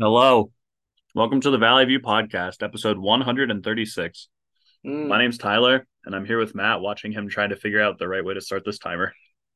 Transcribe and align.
Hello. 0.00 0.50
Welcome 1.14 1.40
to 1.42 1.50
the 1.50 1.58
Valley 1.58 1.84
View 1.84 2.00
Podcast, 2.00 2.62
episode 2.62 2.98
136. 2.98 4.28
Mm, 4.84 5.06
My 5.08 5.18
name's 5.18 5.38
Tyler, 5.38 5.86
and 6.04 6.14
I'm 6.14 6.24
here 6.24 6.38
with 6.38 6.54
Matt, 6.54 6.80
watching 6.80 7.12
him 7.12 7.28
trying 7.28 7.50
to 7.50 7.56
figure 7.56 7.80
out 7.80 7.98
the 7.98 8.08
right 8.08 8.24
way 8.24 8.34
to 8.34 8.40
start 8.40 8.64
this 8.64 8.78
timer. 8.78 9.12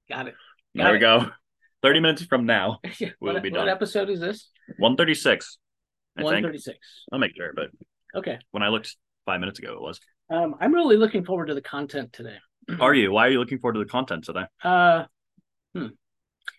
got 0.08 0.28
it. 0.28 0.34
There 0.74 0.84
Got 0.84 0.92
we 0.92 0.98
go. 1.00 1.30
30 1.82 2.00
minutes 2.00 2.22
from 2.22 2.46
now, 2.46 2.78
We'll 3.20 3.34
what, 3.34 3.42
be 3.42 3.50
done. 3.50 3.60
what 3.60 3.68
episode 3.68 4.10
is 4.10 4.20
this? 4.20 4.48
136. 4.78 5.58
I 6.16 6.22
One 6.22 6.34
think. 6.34 6.46
thirty-six. 6.46 6.78
I'll 7.12 7.18
make 7.20 7.34
sure, 7.36 7.52
but 7.54 7.70
Okay. 8.14 8.38
when 8.50 8.62
I 8.64 8.68
looked 8.68 8.96
five 9.24 9.38
minutes 9.40 9.58
ago, 9.60 9.72
it 9.74 9.80
was. 9.80 10.00
Um, 10.30 10.56
I'm 10.60 10.74
really 10.74 10.96
looking 10.96 11.24
forward 11.24 11.46
to 11.46 11.54
the 11.54 11.62
content 11.62 12.12
today. 12.12 12.36
Are 12.80 12.94
you? 12.94 13.12
Why 13.12 13.26
are 13.26 13.30
you 13.30 13.38
looking 13.38 13.58
forward 13.60 13.74
to 13.74 13.78
the 13.80 13.86
content 13.90 14.24
today? 14.24 14.44
Uh, 14.62 15.04
hmm. 15.74 15.86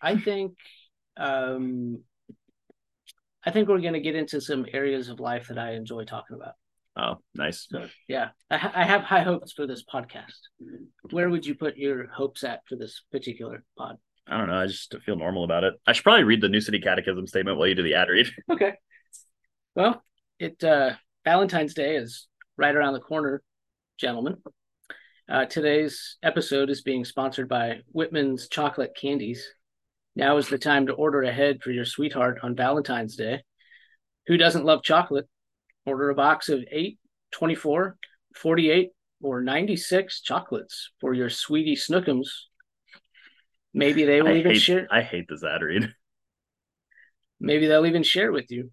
I 0.01 0.15
think, 0.17 0.53
um, 1.17 2.01
I 3.45 3.51
think 3.51 3.69
we're 3.69 3.79
going 3.81 3.93
to 3.93 3.99
get 4.01 4.15
into 4.15 4.41
some 4.41 4.65
areas 4.73 5.09
of 5.09 5.19
life 5.19 5.47
that 5.47 5.57
I 5.57 5.73
enjoy 5.73 6.03
talking 6.03 6.35
about. 6.35 6.53
Oh, 6.97 7.19
nice. 7.33 7.67
So 7.69 7.87
yeah, 8.07 8.29
I, 8.49 8.57
ha- 8.57 8.73
I 8.75 8.83
have 8.83 9.03
high 9.03 9.21
hopes 9.23 9.53
for 9.53 9.65
this 9.65 9.83
podcast. 9.83 10.39
Where 11.11 11.29
would 11.29 11.45
you 11.45 11.55
put 11.55 11.77
your 11.77 12.07
hopes 12.07 12.43
at 12.43 12.61
for 12.67 12.75
this 12.75 13.03
particular 13.11 13.63
pod? 13.77 13.97
I 14.27 14.37
don't 14.37 14.47
know. 14.47 14.59
I 14.59 14.67
just 14.67 14.93
feel 15.05 15.15
normal 15.15 15.43
about 15.43 15.63
it. 15.63 15.75
I 15.87 15.93
should 15.93 16.03
probably 16.03 16.23
read 16.25 16.41
the 16.41 16.49
New 16.49 16.61
City 16.61 16.79
Catechism 16.79 17.25
statement 17.27 17.57
while 17.57 17.67
you 17.67 17.75
do 17.75 17.83
the 17.83 17.95
ad 17.95 18.09
read. 18.09 18.27
Okay. 18.51 18.73
Well, 19.75 20.03
it 20.39 20.61
uh, 20.63 20.91
Valentine's 21.23 21.73
Day 21.73 21.95
is 21.95 22.27
right 22.57 22.75
around 22.75 22.93
the 22.93 22.99
corner, 22.99 23.41
gentlemen. 23.97 24.37
Uh, 25.29 25.45
today's 25.45 26.17
episode 26.23 26.69
is 26.69 26.81
being 26.81 27.05
sponsored 27.05 27.47
by 27.47 27.81
Whitman's 27.91 28.49
Chocolate 28.49 28.97
Candies. 28.99 29.47
Now 30.19 30.35
is 30.35 30.49
the 30.49 30.57
time 30.57 30.87
to 30.87 30.93
order 30.93 31.23
ahead 31.23 31.61
for 31.61 31.71
your 31.71 31.85
sweetheart 31.85 32.39
on 32.43 32.53
Valentine's 32.53 33.15
Day. 33.15 33.41
Who 34.27 34.35
doesn't 34.35 34.65
love 34.65 34.83
chocolate? 34.83 35.29
Order 35.85 36.09
a 36.09 36.15
box 36.15 36.49
of 36.49 36.59
8, 36.69 36.99
24, 37.31 37.95
48, 38.35 38.89
or 39.21 39.41
96 39.41 40.19
chocolates 40.19 40.91
for 40.99 41.13
your 41.13 41.29
sweetie 41.29 41.77
snookums. 41.77 42.27
Maybe 43.73 44.03
they 44.03 44.21
will 44.21 44.31
I 44.31 44.39
even 44.39 44.51
hate, 44.51 44.61
share. 44.61 44.87
I 44.91 45.03
hate 45.03 45.27
this 45.29 45.41
ad 45.41 45.61
read. 45.61 45.93
Maybe 47.39 47.67
they'll 47.67 47.85
even 47.85 48.03
share 48.03 48.33
with 48.33 48.51
you. 48.51 48.71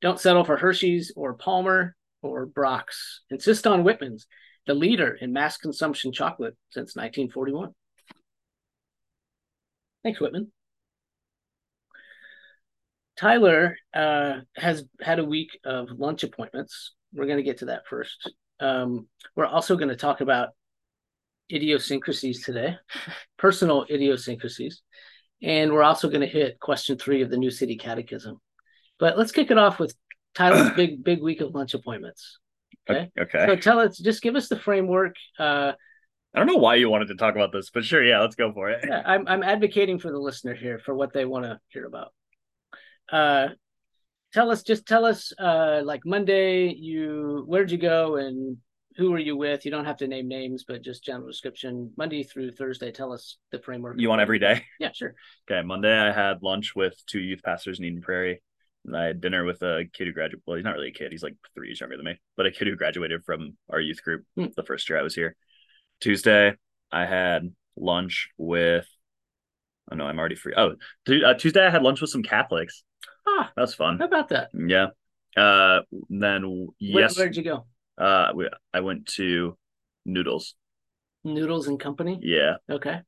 Don't 0.00 0.18
settle 0.18 0.44
for 0.44 0.56
Hershey's 0.56 1.12
or 1.14 1.34
Palmer 1.34 1.94
or 2.22 2.46
Brock's. 2.46 3.20
Insist 3.28 3.66
on 3.66 3.84
Whitman's, 3.84 4.26
the 4.66 4.72
leader 4.72 5.12
in 5.12 5.34
mass 5.34 5.58
consumption 5.58 6.10
chocolate 6.10 6.56
since 6.70 6.96
1941. 6.96 7.72
Thanks, 10.02 10.20
Whitman. 10.20 10.50
Tyler 13.20 13.76
uh, 13.92 14.38
has 14.56 14.84
had 15.02 15.18
a 15.18 15.24
week 15.24 15.50
of 15.62 15.90
lunch 15.90 16.22
appointments. 16.22 16.94
We're 17.12 17.26
going 17.26 17.36
to 17.36 17.42
get 17.42 17.58
to 17.58 17.66
that 17.66 17.86
first. 17.86 18.32
Um, 18.60 19.08
we're 19.36 19.44
also 19.44 19.76
going 19.76 19.90
to 19.90 19.96
talk 19.96 20.22
about 20.22 20.50
idiosyncrasies 21.52 22.42
today, 22.42 22.76
personal 23.38 23.84
idiosyncrasies. 23.90 24.80
And 25.42 25.70
we're 25.70 25.82
also 25.82 26.08
going 26.08 26.22
to 26.22 26.26
hit 26.26 26.58
question 26.60 26.96
three 26.96 27.20
of 27.20 27.28
the 27.28 27.36
New 27.36 27.50
City 27.50 27.76
Catechism. 27.76 28.40
But 28.98 29.18
let's 29.18 29.32
kick 29.32 29.50
it 29.50 29.58
off 29.58 29.78
with 29.78 29.94
Tyler's 30.34 30.70
big, 30.76 31.04
big 31.04 31.20
week 31.20 31.42
of 31.42 31.54
lunch 31.54 31.74
appointments. 31.74 32.38
Okay. 32.88 33.10
Okay. 33.20 33.46
So 33.46 33.56
tell 33.56 33.80
us, 33.80 33.98
just 33.98 34.22
give 34.22 34.34
us 34.34 34.48
the 34.48 34.58
framework. 34.58 35.14
Uh, 35.38 35.72
I 36.34 36.38
don't 36.38 36.46
know 36.46 36.56
why 36.56 36.76
you 36.76 36.88
wanted 36.88 37.08
to 37.08 37.16
talk 37.16 37.34
about 37.34 37.52
this, 37.52 37.68
but 37.68 37.84
sure, 37.84 38.02
yeah, 38.02 38.20
let's 38.20 38.36
go 38.36 38.50
for 38.54 38.70
it. 38.70 38.88
I'm, 38.90 39.28
I'm 39.28 39.42
advocating 39.42 39.98
for 39.98 40.10
the 40.10 40.18
listener 40.18 40.54
here 40.54 40.78
for 40.78 40.94
what 40.94 41.12
they 41.12 41.26
want 41.26 41.44
to 41.44 41.60
hear 41.68 41.84
about. 41.84 42.12
Uh, 43.10 43.48
tell 44.32 44.50
us, 44.50 44.62
just 44.62 44.86
tell 44.86 45.04
us, 45.04 45.32
uh, 45.38 45.82
like 45.84 46.02
Monday, 46.04 46.72
you 46.72 47.44
where'd 47.46 47.70
you 47.70 47.78
go 47.78 48.16
and 48.16 48.56
who 48.96 49.10
were 49.10 49.18
you 49.18 49.36
with? 49.36 49.64
You 49.64 49.70
don't 49.70 49.84
have 49.84 49.98
to 49.98 50.08
name 50.08 50.28
names, 50.28 50.64
but 50.66 50.82
just 50.82 51.04
general 51.04 51.26
description. 51.28 51.92
Monday 51.96 52.22
through 52.22 52.52
Thursday, 52.52 52.90
tell 52.90 53.12
us 53.12 53.38
the 53.50 53.58
framework. 53.60 54.00
You 54.00 54.08
want 54.08 54.20
every 54.20 54.38
day? 54.38 54.64
Yeah, 54.80 54.92
sure. 54.92 55.14
Okay, 55.50 55.66
Monday 55.66 55.96
I 55.96 56.12
had 56.12 56.42
lunch 56.42 56.74
with 56.74 56.94
two 57.06 57.20
youth 57.20 57.42
pastors 57.42 57.78
in 57.78 57.84
Eden 57.84 58.02
Prairie. 58.02 58.42
And 58.86 58.96
I 58.96 59.04
had 59.04 59.20
dinner 59.20 59.44
with 59.44 59.60
a 59.62 59.84
kid 59.92 60.06
who 60.06 60.12
graduated. 60.14 60.42
Well, 60.46 60.56
he's 60.56 60.64
not 60.64 60.74
really 60.74 60.88
a 60.88 60.92
kid; 60.92 61.12
he's 61.12 61.22
like 61.22 61.34
three 61.54 61.68
years 61.68 61.80
younger 61.80 61.96
than 61.98 62.06
me, 62.06 62.18
but 62.36 62.46
a 62.46 62.50
kid 62.50 62.66
who 62.66 62.76
graduated 62.76 63.22
from 63.24 63.56
our 63.68 63.78
youth 63.78 64.02
group 64.02 64.24
Hmm. 64.36 64.46
the 64.56 64.62
first 64.62 64.88
year 64.88 64.98
I 64.98 65.02
was 65.02 65.14
here. 65.14 65.36
Tuesday 66.00 66.54
I 66.90 67.04
had 67.04 67.52
lunch 67.76 68.30
with. 68.38 68.86
Oh 69.92 69.96
no, 69.96 70.06
I'm 70.06 70.18
already 70.18 70.34
free. 70.34 70.54
Oh, 70.56 70.76
Tu- 71.04 71.24
uh, 71.24 71.34
Tuesday 71.34 71.66
I 71.66 71.70
had 71.70 71.82
lunch 71.82 72.00
with 72.00 72.08
some 72.10 72.22
Catholics. 72.22 72.82
Ah, 73.26 73.52
That's 73.56 73.74
fun. 73.74 73.98
how 73.98 74.06
about 74.06 74.28
that? 74.28 74.50
Yeah. 74.54 74.88
Uh, 75.36 75.80
then 76.08 76.42
Where, 76.44 76.68
yes, 76.78 77.16
where'd 77.16 77.36
you 77.36 77.42
go? 77.44 77.66
uh, 77.98 78.32
we, 78.34 78.48
I 78.72 78.80
went 78.80 79.06
to 79.14 79.56
Noodles. 80.04 80.54
Noodles 81.24 81.68
and 81.68 81.78
Company. 81.78 82.18
Yeah, 82.22 82.56
Okay. 82.70 83.00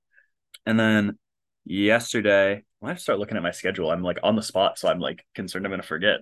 And 0.67 0.79
then 0.79 1.19
yesterday, 1.65 2.63
when 2.79 2.93
I 2.93 2.97
start 2.97 3.19
looking 3.19 3.37
at 3.37 3.43
my 3.43 3.51
schedule, 3.51 3.91
I'm 3.91 4.03
like 4.03 4.19
on 4.23 4.37
the 4.37 4.43
spot, 4.43 4.79
so 4.79 4.89
I'm 4.89 5.01
like 5.01 5.25
concerned 5.35 5.67
I'm 5.67 5.73
gonna 5.73 5.83
forget. 5.83 6.21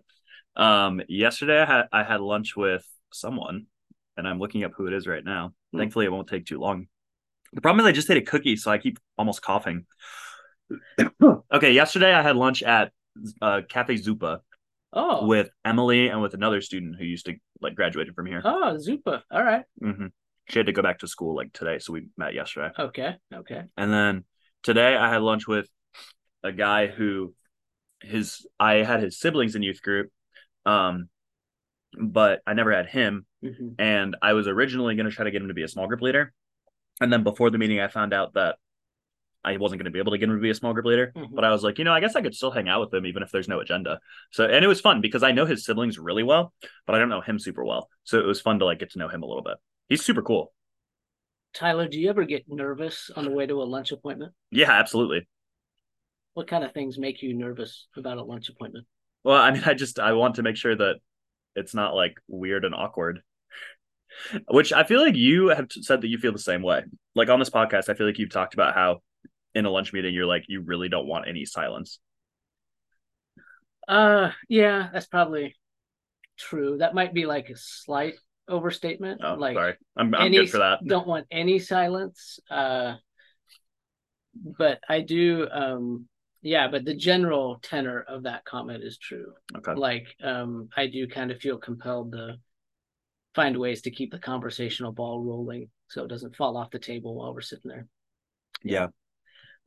Um, 0.57 1.03
yesterday 1.09 1.61
I 1.61 1.67
had 1.67 1.83
I 1.93 2.03
had 2.05 2.21
lunch 2.21 2.57
with 2.57 2.87
someone, 3.13 3.67
and 4.17 4.27
I'm 4.27 4.39
looking 4.39 4.65
up 4.65 4.73
who 4.77 4.87
it 4.87 4.95
is 4.95 5.07
right 5.07 5.25
now. 5.25 5.53
Hmm. 5.73 5.79
Thankfully, 5.79 6.07
it 6.07 6.13
won't 6.13 6.29
take 6.29 6.47
too 6.47 6.59
long. 6.59 6.87
The 7.53 7.61
problem 7.61 7.85
is 7.85 7.89
I 7.89 7.93
just 7.93 8.09
ate 8.11 8.17
a 8.17 8.23
cookie, 8.23 8.57
so 8.57 8.71
I 8.71 8.79
keep 8.79 8.99
almost 9.19 9.43
coughing. 9.43 9.85
okay, 11.53 11.73
yesterday 11.73 12.15
I 12.15 12.23
had 12.23 12.37
lunch 12.37 12.63
at 12.63 12.93
uh, 13.43 13.61
Cafe 13.69 13.95
Zupa 13.95 14.41
Oh, 14.93 15.27
with 15.27 15.51
Emily 15.65 16.09
and 16.09 16.21
with 16.21 16.35
another 16.35 16.61
student 16.61 16.97
who 16.99 17.05
used 17.05 17.27
to 17.27 17.35
like 17.61 17.75
graduated 17.77 18.15
from 18.15 18.27
here. 18.27 18.43
oh, 18.45 18.77
Zupa. 18.77 19.23
All 19.31 19.43
right. 19.43 19.65
hmm 19.81 20.07
She 20.49 20.59
had 20.59 20.67
to 20.67 20.73
go 20.73 20.83
back 20.83 20.99
to 21.01 21.07
school 21.09 21.37
like 21.37 21.53
today, 21.53 21.79
so 21.79 21.93
we 21.93 22.07
met 22.17 22.35
yesterday. 22.35 22.71
Okay. 22.77 23.15
Okay. 23.33 23.63
And 23.77 23.93
then 23.93 24.25
today 24.63 24.97
I 24.97 25.09
had 25.09 25.23
lunch 25.23 25.47
with 25.47 25.69
a 26.43 26.51
guy 26.53 26.87
who 26.89 27.35
his 28.03 28.47
I 28.59 28.77
had 28.77 29.03
his 29.03 29.19
siblings 29.21 29.55
in 29.55 29.63
youth 29.63 29.83
group. 29.83 30.11
Um 30.67 31.09
but 32.01 32.41
I 32.47 32.55
never 32.55 32.73
had 32.73 32.87
him 32.87 33.27
hmm 33.43 33.69
and 33.79 34.17
I 34.23 34.33
was 34.33 34.47
originally 34.49 34.95
going 34.97 35.09
to 35.09 35.15
try 35.15 35.25
to 35.25 35.31
get 35.31 35.41
him 35.43 35.49
to 35.49 35.55
be 35.55 35.63
a 35.63 35.69
small 35.69 35.87
group 35.87 36.03
leader. 36.03 36.33
And 37.01 37.13
then 37.13 37.23
before 37.23 37.51
the 37.51 37.59
meeting 37.59 37.81
I 37.81 37.89
found 37.89 38.13
out 38.13 38.35
that 38.35 38.57
I 39.43 39.57
wasn't 39.57 39.81
going 39.81 39.87
to 39.87 39.91
be 39.91 39.99
able 39.99 40.13
to 40.13 40.19
get 40.19 40.29
him 40.29 40.37
to 40.37 40.41
be 40.43 40.51
a 40.51 40.55
small 40.55 40.75
group 40.75 40.85
leader, 40.87 41.13
Mhm. 41.17 41.35
but 41.35 41.45
I 41.45 41.51
was 41.51 41.63
like, 41.63 41.79
you 41.79 41.85
know, 41.85 41.93
I 41.93 42.01
guess 42.01 42.15
I 42.15 42.21
could 42.21 42.35
still 42.35 42.51
hang 42.51 42.69
out 42.69 42.81
with 42.81 42.93
him 42.93 43.07
even 43.07 43.23
if 43.23 43.31
there's 43.31 43.49
no 43.49 43.61
agenda. 43.61 44.01
So 44.33 44.45
and 44.45 44.65
it 44.65 44.69
was 44.69 44.81
fun 44.81 45.01
because 45.01 45.23
I 45.23 45.33
know 45.33 45.47
his 45.47 45.65
siblings 45.65 45.99
really 45.99 46.23
well, 46.23 46.53
but 46.87 46.95
I 46.95 46.99
don't 46.99 47.09
know 47.09 47.21
him 47.23 47.39
super 47.39 47.65
well. 47.65 47.89
So 48.05 48.19
it 48.19 48.27
was 48.27 48.41
fun 48.41 48.59
to 48.59 48.65
like 48.67 48.79
get 48.81 48.91
to 48.93 48.99
know 48.99 49.09
him 49.09 49.23
a 49.23 49.27
little 49.27 49.43
bit. 49.43 49.57
He's 49.89 50.05
super 50.05 50.23
cool. 50.23 50.53
Tyler, 51.55 51.89
do 51.89 51.99
you 51.99 52.11
ever 52.11 52.25
get 52.25 52.45
nervous 52.49 53.11
on 53.17 53.25
the 53.25 53.31
way 53.31 53.47
to 53.47 53.63
a 53.63 53.65
lunch 53.65 53.93
appointment? 53.93 54.33
Yeah, 54.51 54.71
absolutely. 54.71 55.27
What 56.35 56.47
kind 56.47 56.63
of 56.63 56.73
things 56.73 56.97
make 56.99 57.23
you 57.23 57.35
nervous 57.35 57.89
about 57.97 58.19
a 58.19 58.23
lunch 58.23 58.49
appointment? 58.49 58.87
Well, 59.25 59.37
I 59.37 59.51
mean, 59.51 59.63
I 59.65 59.75
just 59.75 59.99
I 59.99 60.13
want 60.13 60.37
to 60.37 60.43
make 60.43 60.57
sure 60.57 60.77
that 60.77 60.97
it's 61.57 61.75
not 61.75 61.95
like 61.95 62.19
weird 62.29 62.65
and 62.65 62.75
awkward. 62.75 63.23
Which 64.49 64.73
I 64.73 64.85
feel 64.85 65.01
like 65.01 65.17
you 65.17 65.49
have 65.49 65.69
said 65.71 66.01
that 66.03 66.09
you 66.09 66.19
feel 66.19 66.33
the 66.33 66.39
same 66.39 66.63
way. 66.63 66.83
Like 67.15 67.29
on 67.29 67.39
this 67.39 67.51
podcast, 67.51 67.89
I 67.89 67.95
feel 67.95 68.07
like 68.07 68.19
you've 68.19 68.31
talked 68.31 68.55
about 68.55 68.75
how 68.75 69.03
in 69.55 69.67
a 69.67 69.71
lunch 69.71 69.93
meeting 69.93 70.15
you're 70.15 70.27
like 70.27 70.45
you 70.49 70.61
really 70.63 70.89
don't 70.89 71.07
want 71.07 71.29
any 71.29 71.45
silence. 71.45 71.99
Uh, 73.89 74.31
yeah, 74.49 74.89
that's 74.93 75.07
probably 75.07 75.57
true. 76.39 76.79
That 76.79 76.95
might 76.95 77.13
be 77.15 77.27
like 77.27 77.51
a 77.51 77.57
slight 77.57 78.15
overstatement. 78.49 79.21
Oh, 79.25 79.37
like 79.37 79.57
sorry, 79.57 79.75
I'm 79.97 80.15
I'm 80.15 80.27
any 80.27 80.39
good 80.39 80.51
for 80.51 80.59
that. 80.59 80.81
don't 80.87 81.07
want 81.07 81.27
any 81.31 81.59
silence. 81.59 82.39
Uh, 82.51 82.95
but 84.35 84.81
I 84.89 85.01
do. 85.01 85.49
Um, 85.51 86.07
yeah, 86.43 86.69
but 86.69 86.85
the 86.85 86.95
general 86.95 87.59
tenor 87.63 88.01
of 88.01 88.23
that 88.23 88.45
comment 88.45 88.83
is 88.83 88.97
true. 88.97 89.33
Okay, 89.57 89.73
Like, 89.75 90.07
um, 90.23 90.71
I 90.75 90.87
do 90.87 91.07
kind 91.07 91.31
of 91.31 91.39
feel 91.39 91.59
compelled 91.59 92.13
to 92.13 92.37
find 93.35 93.57
ways 93.59 93.83
to 93.83 93.91
keep 93.91 94.11
the 94.11 94.19
conversational 94.19 94.93
ball 94.93 95.23
rolling 95.23 95.69
so 95.89 96.05
it 96.05 96.09
doesn't 96.09 96.37
fall 96.37 96.57
off 96.57 96.71
the 96.71 96.79
table 96.79 97.15
while 97.15 97.35
we're 97.35 97.41
sitting 97.43 97.69
there. 97.69 97.87
yeah, 98.63 98.89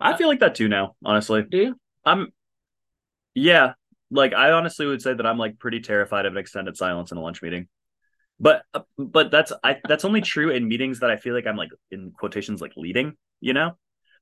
I 0.03 0.17
feel 0.17 0.27
like 0.27 0.41
that 0.41 0.55
too 0.55 0.67
now. 0.67 0.95
Honestly, 1.03 1.43
Do 1.43 1.57
you? 1.57 1.75
I'm. 2.05 2.31
Yeah, 3.35 3.73
like 4.11 4.33
I 4.33 4.51
honestly 4.51 4.85
would 4.85 5.01
say 5.01 5.13
that 5.13 5.25
I'm 5.25 5.37
like 5.37 5.59
pretty 5.59 5.79
terrified 5.79 6.25
of 6.25 6.33
an 6.33 6.39
extended 6.39 6.77
silence 6.77 7.11
in 7.11 7.17
a 7.17 7.21
lunch 7.21 7.41
meeting. 7.41 7.67
But 8.39 8.63
uh, 8.73 8.81
but 8.97 9.31
that's 9.31 9.51
I 9.63 9.77
that's 9.87 10.05
only 10.05 10.21
true 10.21 10.49
in 10.51 10.67
meetings 10.67 10.99
that 10.99 11.09
I 11.11 11.17
feel 11.17 11.33
like 11.33 11.47
I'm 11.47 11.57
like 11.57 11.69
in 11.91 12.11
quotations 12.11 12.61
like 12.61 12.73
leading, 12.75 13.13
you 13.39 13.53
know? 13.53 13.77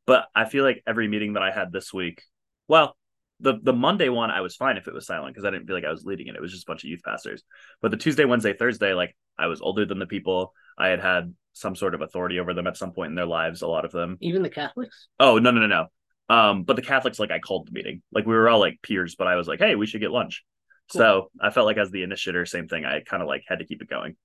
But 0.05 0.27
I 0.35 0.45
feel 0.45 0.63
like 0.63 0.83
every 0.87 1.07
meeting 1.07 1.33
that 1.33 1.43
I 1.43 1.51
had 1.51 1.71
this 1.71 1.93
week, 1.93 2.23
well, 2.67 2.95
the 3.41 3.59
the 3.61 3.73
Monday 3.73 4.09
one 4.09 4.31
I 4.31 4.41
was 4.41 4.55
fine 4.55 4.77
if 4.77 4.87
it 4.87 4.93
was 4.93 5.05
silent 5.05 5.33
because 5.33 5.45
I 5.45 5.51
didn't 5.51 5.67
feel 5.67 5.75
like 5.75 5.85
I 5.85 5.91
was 5.91 6.05
leading 6.05 6.27
it. 6.27 6.35
It 6.35 6.41
was 6.41 6.51
just 6.51 6.63
a 6.63 6.71
bunch 6.71 6.83
of 6.83 6.89
youth 6.89 7.01
pastors. 7.03 7.43
But 7.81 7.91
the 7.91 7.97
Tuesday, 7.97 8.25
Wednesday, 8.25 8.53
Thursday, 8.53 8.93
like 8.93 9.15
I 9.37 9.47
was 9.47 9.61
older 9.61 9.85
than 9.85 9.99
the 9.99 10.05
people. 10.05 10.53
I 10.77 10.87
had 10.87 11.01
had 11.01 11.33
some 11.53 11.75
sort 11.75 11.95
of 11.95 12.01
authority 12.01 12.39
over 12.39 12.53
them 12.53 12.67
at 12.67 12.77
some 12.77 12.93
point 12.93 13.09
in 13.09 13.15
their 13.15 13.25
lives. 13.25 13.61
A 13.61 13.67
lot 13.67 13.85
of 13.85 13.91
them. 13.91 14.17
Even 14.21 14.41
the 14.41 14.49
Catholics? 14.49 15.07
Oh 15.19 15.37
no 15.39 15.51
no 15.51 15.61
no 15.61 15.67
no. 15.67 15.87
Um, 16.33 16.63
but 16.63 16.75
the 16.75 16.81
Catholics 16.81 17.19
like 17.19 17.31
I 17.31 17.39
called 17.39 17.67
the 17.67 17.73
meeting. 17.73 18.01
Like 18.11 18.25
we 18.25 18.33
were 18.33 18.49
all 18.49 18.59
like 18.59 18.79
peers, 18.81 19.15
but 19.15 19.27
I 19.27 19.35
was 19.35 19.47
like, 19.47 19.59
hey, 19.59 19.75
we 19.75 19.85
should 19.85 20.01
get 20.01 20.11
lunch. 20.11 20.43
So 20.89 21.31
I 21.41 21.51
felt 21.51 21.67
like 21.67 21.77
as 21.77 21.89
the 21.89 22.03
initiator, 22.03 22.45
same 22.45 22.67
thing. 22.67 22.83
I 22.83 22.99
kind 22.99 23.21
of 23.21 23.27
like 23.27 23.43
had 23.47 23.59
to 23.59 23.65
keep 23.65 23.81
it 23.81 23.89
going. 23.89 24.15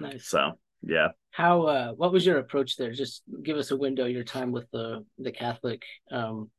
Nice. 0.00 0.28
So 0.28 0.52
yeah. 0.82 1.08
How 1.30 1.62
uh 1.62 1.92
what 1.92 2.12
was 2.12 2.26
your 2.26 2.38
approach 2.38 2.76
there? 2.76 2.92
Just 2.92 3.22
give 3.42 3.56
us 3.56 3.70
a 3.70 3.76
window 3.76 4.06
your 4.06 4.24
time 4.24 4.52
with 4.52 4.70
the 4.72 5.04
the 5.18 5.32
Catholic 5.32 5.82
um 6.10 6.50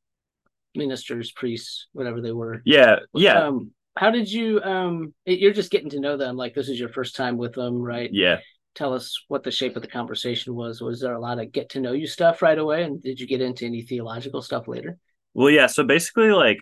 ministers, 0.78 1.32
priests, 1.32 1.88
whatever 1.94 2.22
they 2.22 2.32
were. 2.32 2.62
Yeah. 2.66 3.00
Yeah. 3.14 3.48
Um 3.48 3.72
how 3.98 4.12
did 4.12 4.32
you 4.32 4.62
um 4.62 5.14
you're 5.26 5.54
just 5.54 5.72
getting 5.72 5.90
to 5.90 6.00
know 6.00 6.18
them 6.18 6.38
like 6.38 6.54
this 6.54 6.70
is 6.70 6.80
your 6.80 6.90
first 6.90 7.16
time 7.16 7.38
with 7.38 7.54
them, 7.54 7.82
right? 7.82 8.10
yeah. 8.14 8.40
Tell 8.76 8.94
us 8.94 9.24
what 9.28 9.44
the 9.44 9.50
shape 9.50 9.76
of 9.76 9.82
the 9.82 9.88
conversation 9.88 10.54
was. 10.54 10.82
Was 10.82 11.02
there 11.02 11.14
a 11.14 11.20
lot 11.20 11.40
of 11.40 11.52
get 11.52 11.70
to 11.70 11.80
know 11.80 11.94
you 11.94 12.06
stuff 12.06 12.44
right 12.44 12.58
away 12.58 12.84
and 12.84 13.02
did 13.02 13.20
you 13.20 13.26
get 13.26 13.42
into 13.42 13.66
any 13.66 13.82
theological 13.82 14.44
stuff 14.44 14.68
later? 14.68 15.00
Well, 15.34 15.50
yeah. 15.50 15.68
So 15.68 15.84
basically, 15.84 16.32
like, 16.32 16.58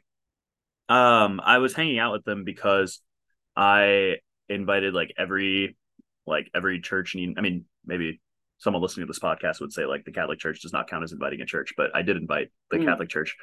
um, 0.89 1.41
I 1.43 1.59
was 1.59 1.73
hanging 1.73 1.97
out 1.97 2.11
with 2.11 2.25
them 2.25 2.43
because 2.43 3.01
I 3.55 4.15
invited 4.49 4.93
like 4.93 5.13
every, 5.17 5.77
like 6.27 6.49
every 6.53 6.81
church 6.81 7.15
need. 7.15 7.37
I 7.37 7.41
mean, 7.41 7.65
maybe 7.85 8.19
someone 8.57 8.81
listening 8.81 9.05
to 9.05 9.09
this 9.11 9.19
podcast 9.19 9.59
would 9.59 9.73
say 9.73 9.85
like 9.85 10.05
the 10.05 10.11
Catholic 10.11 10.39
Church 10.39 10.61
does 10.61 10.73
not 10.73 10.89
count 10.89 11.03
as 11.03 11.11
inviting 11.11 11.41
a 11.41 11.45
church, 11.45 11.73
but 11.77 11.91
I 11.95 12.01
did 12.01 12.17
invite 12.17 12.51
the 12.71 12.77
Mm. 12.77 12.85
Catholic 12.85 13.09
Church. 13.09 13.35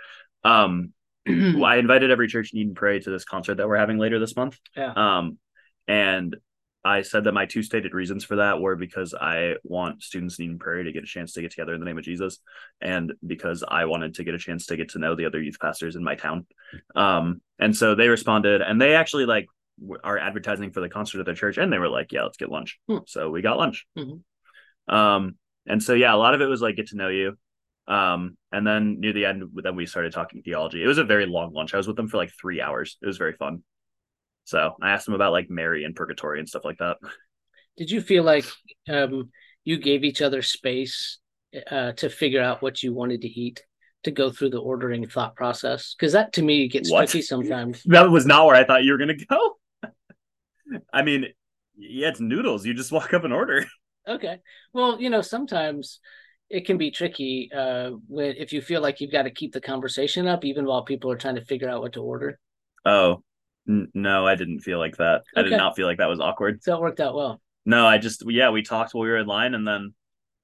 Um, 0.44 0.92
I 1.28 1.76
invited 1.76 2.10
every 2.10 2.28
church 2.28 2.52
in 2.52 2.58
Eden 2.60 2.74
Prairie 2.74 3.00
to 3.00 3.10
this 3.10 3.24
concert 3.24 3.56
that 3.56 3.68
we're 3.68 3.76
having 3.76 3.98
later 3.98 4.18
this 4.18 4.34
month. 4.36 4.58
Yeah. 4.76 4.92
Um, 4.96 5.38
and 5.86 6.36
I 6.84 7.02
said 7.02 7.24
that 7.24 7.32
my 7.32 7.46
two 7.46 7.62
stated 7.62 7.94
reasons 7.94 8.24
for 8.24 8.36
that 8.36 8.60
were 8.60 8.74
because 8.74 9.14
I 9.14 9.54
want 9.62 10.02
students 10.02 10.38
in 10.40 10.46
Eden 10.46 10.58
Prairie 10.58 10.82
to 10.84 10.90
get 10.92 11.04
a 11.04 11.06
chance 11.06 11.32
to 11.34 11.40
get 11.40 11.52
together 11.52 11.74
in 11.74 11.80
the 11.80 11.86
name 11.86 11.96
of 11.98 12.02
Jesus, 12.04 12.38
and 12.80 13.12
because 13.24 13.62
I 13.66 13.84
wanted 13.84 14.14
to 14.16 14.24
get 14.24 14.34
a 14.34 14.38
chance 14.38 14.66
to 14.66 14.76
get 14.76 14.88
to 14.90 14.98
know 14.98 15.14
the 15.14 15.26
other 15.26 15.40
youth 15.40 15.60
pastors 15.60 15.94
in 15.94 16.02
my 16.02 16.16
town. 16.16 16.44
Um, 16.96 17.40
and 17.60 17.76
so 17.76 17.94
they 17.94 18.08
responded, 18.08 18.62
and 18.62 18.80
they 18.80 18.96
actually 18.96 19.26
like 19.26 19.46
are 20.02 20.18
advertising 20.18 20.72
for 20.72 20.80
the 20.80 20.88
concert 20.88 21.20
at 21.20 21.26
their 21.26 21.36
church, 21.36 21.56
and 21.56 21.72
they 21.72 21.78
were 21.78 21.88
like, 21.88 22.10
"Yeah, 22.10 22.24
let's 22.24 22.36
get 22.36 22.50
lunch." 22.50 22.80
Hmm. 22.88 22.98
So 23.06 23.30
we 23.30 23.42
got 23.42 23.58
lunch. 23.58 23.86
Mhm. 23.96 24.22
Um, 24.88 25.36
and 25.66 25.82
so 25.82 25.94
yeah, 25.94 26.14
a 26.14 26.16
lot 26.16 26.34
of 26.34 26.40
it 26.40 26.46
was 26.46 26.60
like 26.60 26.76
get 26.76 26.88
to 26.88 26.96
know 26.96 27.08
you. 27.08 27.36
Um, 27.88 28.36
and 28.52 28.66
then 28.66 29.00
near 29.00 29.12
the 29.12 29.26
end, 29.26 29.44
then 29.54 29.76
we 29.76 29.86
started 29.86 30.12
talking 30.12 30.42
theology. 30.42 30.82
It 30.82 30.86
was 30.86 30.98
a 30.98 31.04
very 31.04 31.26
long 31.26 31.52
lunch. 31.52 31.74
I 31.74 31.78
was 31.78 31.86
with 31.86 31.96
them 31.96 32.08
for 32.08 32.16
like 32.16 32.32
three 32.40 32.60
hours. 32.60 32.96
It 33.02 33.06
was 33.06 33.18
very 33.18 33.32
fun. 33.32 33.62
So 34.44 34.76
I 34.80 34.90
asked 34.90 35.06
them 35.06 35.14
about 35.14 35.32
like 35.32 35.50
Mary 35.50 35.84
and 35.84 35.94
purgatory 35.94 36.38
and 36.38 36.48
stuff 36.48 36.64
like 36.64 36.78
that. 36.78 36.96
Did 37.76 37.90
you 37.90 38.00
feel 38.00 38.22
like 38.24 38.44
um, 38.88 39.30
you 39.64 39.78
gave 39.78 40.04
each 40.04 40.22
other 40.22 40.42
space 40.42 41.18
uh, 41.70 41.92
to 41.92 42.08
figure 42.10 42.42
out 42.42 42.62
what 42.62 42.82
you 42.82 42.92
wanted 42.92 43.22
to 43.22 43.28
eat, 43.28 43.62
to 44.04 44.10
go 44.10 44.30
through 44.30 44.50
the 44.50 44.58
ordering 44.60 45.06
thought 45.06 45.36
process? 45.36 45.94
Because 45.96 46.12
that 46.12 46.32
to 46.34 46.42
me 46.42 46.68
gets 46.68 46.90
What? 46.90 47.08
tricky 47.08 47.22
sometimes. 47.22 47.82
That 47.86 48.10
was 48.10 48.26
not 48.26 48.46
where 48.46 48.56
I 48.56 48.64
thought 48.64 48.84
you 48.84 48.92
were 48.92 48.98
gonna 48.98 49.16
go. 49.16 49.56
I 50.92 51.02
mean, 51.02 51.26
yeah, 51.76 52.08
it's 52.08 52.20
noodles. 52.20 52.66
You 52.66 52.74
just 52.74 52.92
walk 52.92 53.14
up 53.14 53.24
and 53.24 53.32
order. 53.32 53.66
Okay. 54.06 54.38
Well, 54.72 55.00
you 55.00 55.10
know, 55.10 55.20
sometimes 55.20 56.00
it 56.50 56.66
can 56.66 56.76
be 56.76 56.90
tricky 56.90 57.50
uh, 57.54 57.90
when 58.08 58.34
if 58.36 58.52
you 58.52 58.60
feel 58.60 58.80
like 58.82 59.00
you've 59.00 59.12
got 59.12 59.22
to 59.22 59.30
keep 59.30 59.52
the 59.52 59.60
conversation 59.60 60.26
up, 60.26 60.44
even 60.44 60.64
while 60.66 60.84
people 60.84 61.10
are 61.10 61.16
trying 61.16 61.36
to 61.36 61.44
figure 61.44 61.68
out 61.68 61.80
what 61.82 61.92
to 61.94 62.02
order. 62.02 62.38
Oh, 62.84 63.22
n- 63.68 63.90
no, 63.94 64.26
I 64.26 64.34
didn't 64.34 64.60
feel 64.60 64.78
like 64.78 64.96
that. 64.96 65.22
I 65.36 65.42
did 65.42 65.56
not 65.56 65.76
feel 65.76 65.86
like 65.86 65.98
that 65.98 66.08
was 66.08 66.20
awkward. 66.20 66.62
So 66.62 66.74
it 66.76 66.80
worked 66.80 67.00
out 67.00 67.14
well. 67.14 67.40
No, 67.64 67.86
I 67.86 67.98
just 67.98 68.24
yeah, 68.26 68.50
we 68.50 68.62
talked 68.62 68.92
while 68.92 69.02
we 69.04 69.08
were 69.10 69.18
in 69.18 69.26
line, 69.26 69.54
and 69.54 69.66
then 69.66 69.94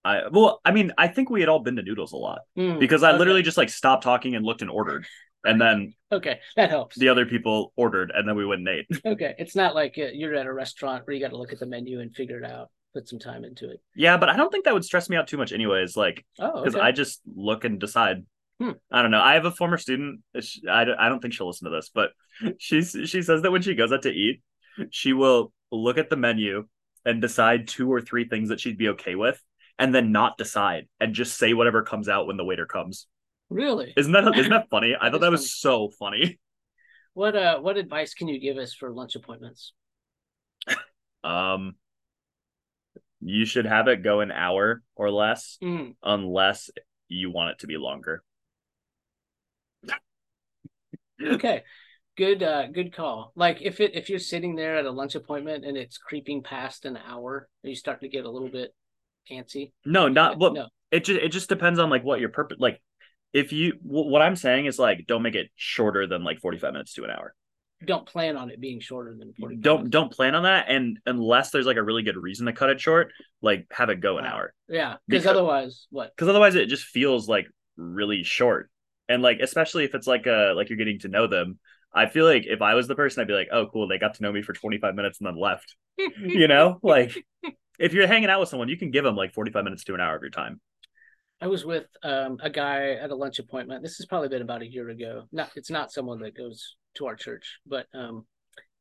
I 0.05 0.29
well, 0.29 0.61
I 0.65 0.71
mean, 0.73 0.93
I 0.99 1.09
think 1.09 1.31
we 1.31 1.41
had 1.41 1.49
all 1.49 1.61
been 1.61 1.77
to 1.77 1.83
noodles 1.83 2.13
a 2.13 2.17
lot 2.17 2.41
Hmm, 2.57 2.79
because 2.79 3.03
I 3.03 3.11
okay. 3.11 3.19
literally 3.19 3.43
just 3.43 3.57
like 3.59 3.71
stopped 3.71 4.05
talking 4.05 4.37
and 4.37 4.45
looked 4.45 4.63
and 4.63 4.71
ordered, 4.71 5.07
and 5.45 5.61
then 5.61 5.95
Okay, 6.13 6.41
that 6.57 6.71
helps. 6.71 6.97
the 6.97 7.09
other 7.11 7.27
people 7.27 7.73
ordered, 7.77 8.11
and 8.15 8.27
then 8.29 8.37
we 8.37 8.47
went 8.47 8.61
and 8.61 8.69
ate. 8.69 8.87
Okay, 9.05 9.35
it's 9.39 9.55
not 9.57 9.75
like 9.75 9.97
uh, 9.99 10.07
you're 10.13 10.35
at 10.35 10.47
a 10.47 10.53
restaurant 10.53 11.07
where 11.07 11.15
you 11.15 11.23
got 11.23 11.31
to 11.31 11.37
look 11.37 11.53
at 11.53 11.59
the 11.59 11.67
menu 11.67 12.01
and 12.01 12.15
figure 12.15 12.39
it 12.39 12.45
out, 12.51 12.71
put 12.95 13.09
some 13.09 13.19
time 13.19 13.45
into 13.45 13.71
it. 13.71 13.81
yeah, 13.95 14.17
but 14.17 14.29
I 14.29 14.37
don't 14.37 14.51
think 14.51 14.65
that 14.65 14.75
would 14.75 14.85
stress 14.85 15.09
me 15.09 15.17
out 15.17 15.29
too 15.29 15.37
much, 15.37 15.53
anyways. 15.53 15.97
Like 15.97 16.25
Oh, 16.39 16.63
because 16.63 16.75
okay. 16.75 16.85
I 16.85 16.93
just 16.93 17.21
look 17.35 17.65
and 17.65 17.79
decide. 17.79 18.25
Hmm. 18.61 18.73
I 18.91 19.03
don't 19.03 19.13
know. 19.13 19.21
I 19.21 19.35
have 19.35 19.45
a 19.45 19.53
former 19.53 19.79
student. 19.79 20.21
I 20.69 20.85
don't, 20.85 21.21
think 21.23 21.33
she'll 21.33 21.47
listen 21.47 21.71
to 21.71 21.77
this, 21.77 21.91
but 21.95 22.11
she's 22.59 22.97
she 23.05 23.23
says 23.23 23.43
that 23.43 23.53
when 23.53 23.63
she 23.63 23.75
goes 23.75 23.93
out 23.93 24.03
to 24.03 24.11
eat, 24.11 24.43
she 24.91 25.13
will 25.13 25.53
look 25.71 25.99
at 25.99 26.11
the 26.11 26.17
menu 26.17 26.67
and 27.05 27.23
decide 27.23 27.69
two 27.69 27.93
or 27.93 28.01
three 28.01 28.27
things 28.29 28.49
that 28.49 28.59
she'd 28.59 28.79
be 28.79 28.89
okay 28.89 29.15
with, 29.15 29.41
and 29.79 29.95
then 29.95 30.11
not 30.11 30.39
decide 30.39 30.89
and 30.99 31.15
just 31.15 31.39
say 31.39 31.55
whatever 31.55 31.83
comes 31.83 32.09
out 32.09 32.27
when 32.27 32.37
the 32.37 32.45
waiter 32.45 32.67
comes. 32.67 33.07
really. 33.49 33.93
Isn't 33.97 34.13
that 34.13 34.37
isn't 34.37 34.51
that 34.51 34.69
funny? 34.71 34.97
I 35.01 35.05
That 35.05 35.13
thought 35.13 35.21
that 35.21 35.31
was 35.31 35.53
so 35.53 35.91
funny. 35.99 36.41
What 37.15 37.37
uh, 37.37 37.61
what 37.61 37.77
advice 37.77 38.15
can 38.15 38.29
you 38.29 38.41
give 38.41 38.59
us 38.59 38.75
for 38.75 38.91
lunch 38.93 39.15
appointments? 39.15 39.73
Um, 41.25 41.75
you 43.21 43.45
should 43.45 43.67
have 43.67 43.89
it 43.89 44.03
go 44.03 44.21
an 44.21 44.31
hour 44.31 44.83
or 44.97 45.11
less, 45.11 45.59
Mm, 45.63 45.95
unless 46.03 46.71
you 47.09 47.31
want 47.31 47.51
it 47.51 47.59
to 47.61 47.67
be 47.67 47.77
longer. 47.77 48.23
okay, 51.23 51.63
good 52.17 52.43
uh, 52.43 52.67
good 52.69 52.95
call. 52.95 53.33
Like 53.35 53.59
if 53.61 53.81
it 53.81 53.95
if 53.95 54.09
you're 54.11 54.19
sitting 54.19 54.55
there 54.57 54.77
at 54.79 54.85
a 54.87 54.91
lunch 54.91 55.15
appointment 55.15 55.65
and 55.65 55.77
it's 55.77 55.99
creeping 55.99 56.43
past 56.43 56.85
an 56.85 56.97
hour, 56.97 57.49
you 57.63 57.75
start 57.75 58.01
to 58.03 58.09
get 58.09 58.25
a 58.25 58.31
little 58.31 58.49
bit 58.51 58.75
antsy? 59.31 59.73
No, 59.85 60.09
not 60.09 60.39
well. 60.39 60.53
no. 60.53 60.69
It 60.91 61.05
just 61.05 61.21
it 61.21 61.31
just 61.31 61.49
depends 61.49 61.79
on 61.79 61.91
like 61.91 62.05
what 62.05 62.21
your 62.21 62.31
purpose. 62.31 62.59
Like, 62.61 62.81
if 63.33 63.53
you 63.53 63.75
what 63.83 64.23
I'm 64.23 64.37
saying 64.37 64.67
is 64.67 64.79
like 64.79 65.07
don't 65.07 65.23
make 65.23 65.35
it 65.35 65.49
shorter 65.55 66.07
than 66.07 66.25
like 66.25 66.41
45 66.41 66.73
minutes 66.73 66.95
to 66.95 67.05
an 67.05 67.11
hour. 67.11 67.35
Don't 67.85 68.07
plan 68.07 68.37
on 68.37 68.51
it 68.51 68.61
being 68.61 68.81
shorter 68.81 69.15
than 69.19 69.33
forty. 69.39 69.57
Don't 69.57 69.89
don't 69.91 70.11
plan 70.13 70.35
on 70.35 70.43
that, 70.43 70.67
and 70.69 70.99
unless 71.07 71.51
there's 71.51 71.67
like 71.67 71.77
a 71.77 71.83
really 71.83 72.03
good 72.03 72.17
reason 72.17 72.47
to 72.47 72.53
cut 72.53 72.71
it 72.71 72.81
short, 72.81 73.13
like 73.41 73.67
have 73.71 73.89
it 73.89 74.01
go 74.01 74.19
an 74.19 74.25
Wow. 74.25 74.31
hour. 74.33 74.55
Yeah, 74.69 74.97
because 75.07 75.23
Because- 75.23 75.27
otherwise, 75.37 75.87
what? 75.91 76.11
because 76.17 76.29
otherwise 76.29 76.55
it 76.57 76.67
just 76.69 76.85
feels 76.85 77.29
like 77.29 77.47
really 77.77 78.25
short 78.25 78.69
and 79.09 79.23
like 79.23 79.39
especially 79.41 79.85
if 79.85 79.95
it's 79.95 80.09
like 80.09 80.27
uh 80.27 80.53
like 80.57 80.69
you're 80.69 80.77
getting 80.77 80.99
to 80.99 81.07
know 81.07 81.29
them 81.29 81.61
i 81.95 82.07
feel 82.07 82.25
like 82.27 82.45
if 82.45 82.61
i 82.61 82.75
was 82.75 82.89
the 82.89 82.95
person 82.97 83.21
i'd 83.21 83.29
be 83.29 83.33
like 83.35 83.47
oh 83.53 83.67
cool 83.73 83.87
they 83.87 83.99
got 83.99 84.15
to 84.15 84.23
know 84.25 84.33
me 84.33 84.43
for 84.43 84.53
25 84.53 84.97
minutes 84.97 85.21
and 85.21 85.29
then 85.29 85.37
left 85.39 85.77
you 85.97 86.49
know 86.49 86.81
like 86.83 87.17
if 87.79 87.93
you're 87.93 88.09
hanging 88.09 88.29
out 88.29 88.41
with 88.41 88.49
someone 88.49 88.69
you 88.69 88.77
can 88.77 88.91
give 88.91 89.05
them 89.05 89.15
like 89.15 89.33
45 89.33 89.63
minutes 89.63 89.85
to 89.85 89.95
an 89.95 90.01
hour 90.01 90.17
of 90.17 90.23
your 90.23 90.31
time 90.33 90.61
I 91.41 91.47
was 91.47 91.65
with 91.65 91.87
um, 92.03 92.39
a 92.43 92.51
guy 92.51 92.95
at 92.95 93.11
a 93.11 93.15
lunch 93.15 93.39
appointment. 93.39 93.85
This 93.85 93.99
has 93.99 94.07
probably 94.07 94.29
been 94.29 94.43
about 94.43 94.63
a 94.63 94.67
year 94.67 94.89
ago. 94.89 95.29
Not 95.31 95.51
it's 95.55 95.71
not 95.71 95.93
someone 95.93 96.19
that 96.23 96.37
goes 96.37 96.75
to 96.99 97.07
our 97.07 97.17
church, 97.17 97.59
but 97.67 97.87
um, 97.95 98.27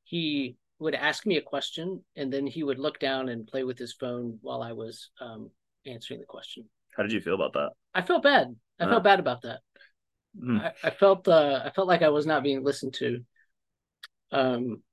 he 0.04 0.58
would 0.80 0.96
ask 0.96 1.26
me 1.26 1.38
a 1.38 1.42
question 1.42 2.04
and 2.16 2.32
then 2.32 2.46
he 2.46 2.64
would 2.64 2.80
look 2.80 3.00
down 3.00 3.30
and 3.30 3.48
play 3.48 3.64
with 3.64 3.78
his 3.80 3.94
phone 3.94 4.38
while 4.42 4.62
I 4.62 4.74
was 4.74 5.10
um, 5.20 5.50
answering 5.86 6.20
the 6.20 6.26
question. 6.28 6.66
how 6.96 7.04
did 7.04 7.12
you 7.14 7.22
feel 7.22 7.36
about 7.36 7.54
that 7.54 7.72
I 7.94 8.02
felt 8.02 8.24
bad. 8.24 8.56
I 8.80 8.86
Uh. 8.86 8.90
felt 8.90 9.04
bad 9.04 9.20
about 9.20 9.42
that. 9.44 9.60
Hmm. 10.40 10.58
I, 10.58 10.72
I 10.84 10.90
felt 10.92 11.28
uh, 11.28 11.62
I 11.66 11.72
felt 11.72 11.88
like 11.88 12.04
I 12.04 12.10
was 12.10 12.26
not 12.28 12.44
being 12.44 12.64
listened 12.64 12.94
to. 12.96 13.24
Um, 14.32 14.84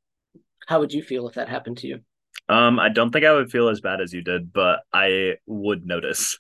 how 0.67 0.81
would 0.81 0.93
you 0.93 1.03
feel 1.03 1.29
if 1.29 1.35
that 1.35 1.49
happened 1.49 1.79
to 1.79 1.87
you? 1.89 2.01
um 2.49 2.79
i 2.79 2.89
don't 2.89 3.11
think 3.11 3.25
i 3.25 3.33
would 3.33 3.51
feel 3.51 3.69
as 3.69 3.81
bad 3.81 4.01
as 4.01 4.13
you 4.13 4.23
did 4.23 4.53
but 4.53 4.81
i 4.93 5.35
would 5.47 5.87
notice 5.87 6.39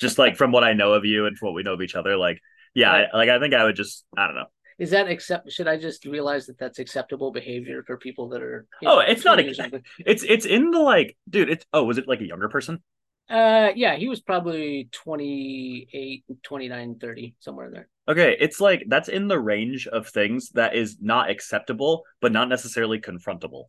just 0.00 0.18
like 0.18 0.36
from 0.36 0.52
what 0.52 0.64
i 0.64 0.72
know 0.72 0.92
of 0.94 1.04
you 1.04 1.26
and 1.26 1.36
from 1.38 1.46
what 1.48 1.54
we 1.54 1.62
know 1.62 1.74
of 1.74 1.82
each 1.82 1.94
other 1.94 2.16
like 2.16 2.40
yeah 2.74 2.90
I, 2.92 3.16
like 3.16 3.28
i 3.28 3.38
think 3.38 3.54
i 3.54 3.64
would 3.64 3.76
just 3.76 4.04
i 4.16 4.26
don't 4.26 4.34
know 4.36 4.46
Is 4.80 4.90
that 4.90 5.06
accept? 5.08 5.52
Should 5.52 5.68
I 5.68 5.76
just 5.76 6.04
realize 6.06 6.46
that 6.46 6.58
that's 6.58 6.78
acceptable 6.80 7.30
behavior 7.30 7.84
for 7.86 7.96
people 7.98 8.30
that 8.30 8.42
are? 8.42 8.66
Oh, 8.84 8.96
know, 8.96 9.00
it's 9.00 9.24
not 9.24 9.34
20 9.34 9.46
or 9.48 9.50
accept- 9.50 9.70
something? 9.70 9.82
it's 10.06 10.24
it's 10.24 10.46
in 10.46 10.70
the 10.72 10.80
like 10.80 11.16
dude 11.28 11.50
it's 11.50 11.64
oh 11.72 11.84
was 11.84 11.98
it 11.98 12.08
like 12.08 12.20
a 12.22 12.26
younger 12.26 12.48
person 12.48 12.82
Uh, 13.30 13.70
yeah, 13.76 13.94
he 13.94 14.08
was 14.08 14.20
probably 14.20 14.88
28, 14.90 16.24
29, 16.42 16.98
30, 16.98 17.34
somewhere 17.38 17.66
in 17.68 17.72
there. 17.72 17.88
Okay, 18.08 18.36
it's 18.40 18.58
like 18.60 18.82
that's 18.88 19.08
in 19.08 19.28
the 19.28 19.38
range 19.38 19.86
of 19.86 20.08
things 20.08 20.50
that 20.58 20.74
is 20.74 20.96
not 21.00 21.30
acceptable, 21.30 22.02
but 22.20 22.32
not 22.32 22.48
necessarily 22.48 22.98
confrontable. 22.98 23.64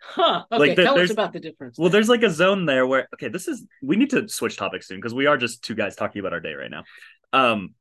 Huh. 0.00 0.44
Okay, 0.52 0.60
Like, 0.60 0.76
there- 0.76 0.84
tell 0.84 1.00
us 1.00 1.10
about 1.10 1.32
the 1.32 1.40
difference. 1.40 1.78
Well, 1.80 1.90
there's 1.90 2.08
like 2.08 2.22
a 2.22 2.30
zone 2.30 2.66
there 2.66 2.86
where 2.86 3.08
okay, 3.14 3.28
this 3.28 3.48
is 3.48 3.66
we 3.82 3.96
need 3.96 4.10
to 4.10 4.28
switch 4.28 4.56
topics 4.56 4.86
soon 4.86 4.98
because 5.00 5.14
we 5.14 5.26
are 5.26 5.38
just 5.38 5.64
two 5.64 5.74
guys 5.74 5.96
talking 5.96 6.20
about 6.20 6.32
our 6.34 6.40
day 6.48 6.54
right 6.54 6.70
now. 6.70 6.84
Um, 7.32 7.74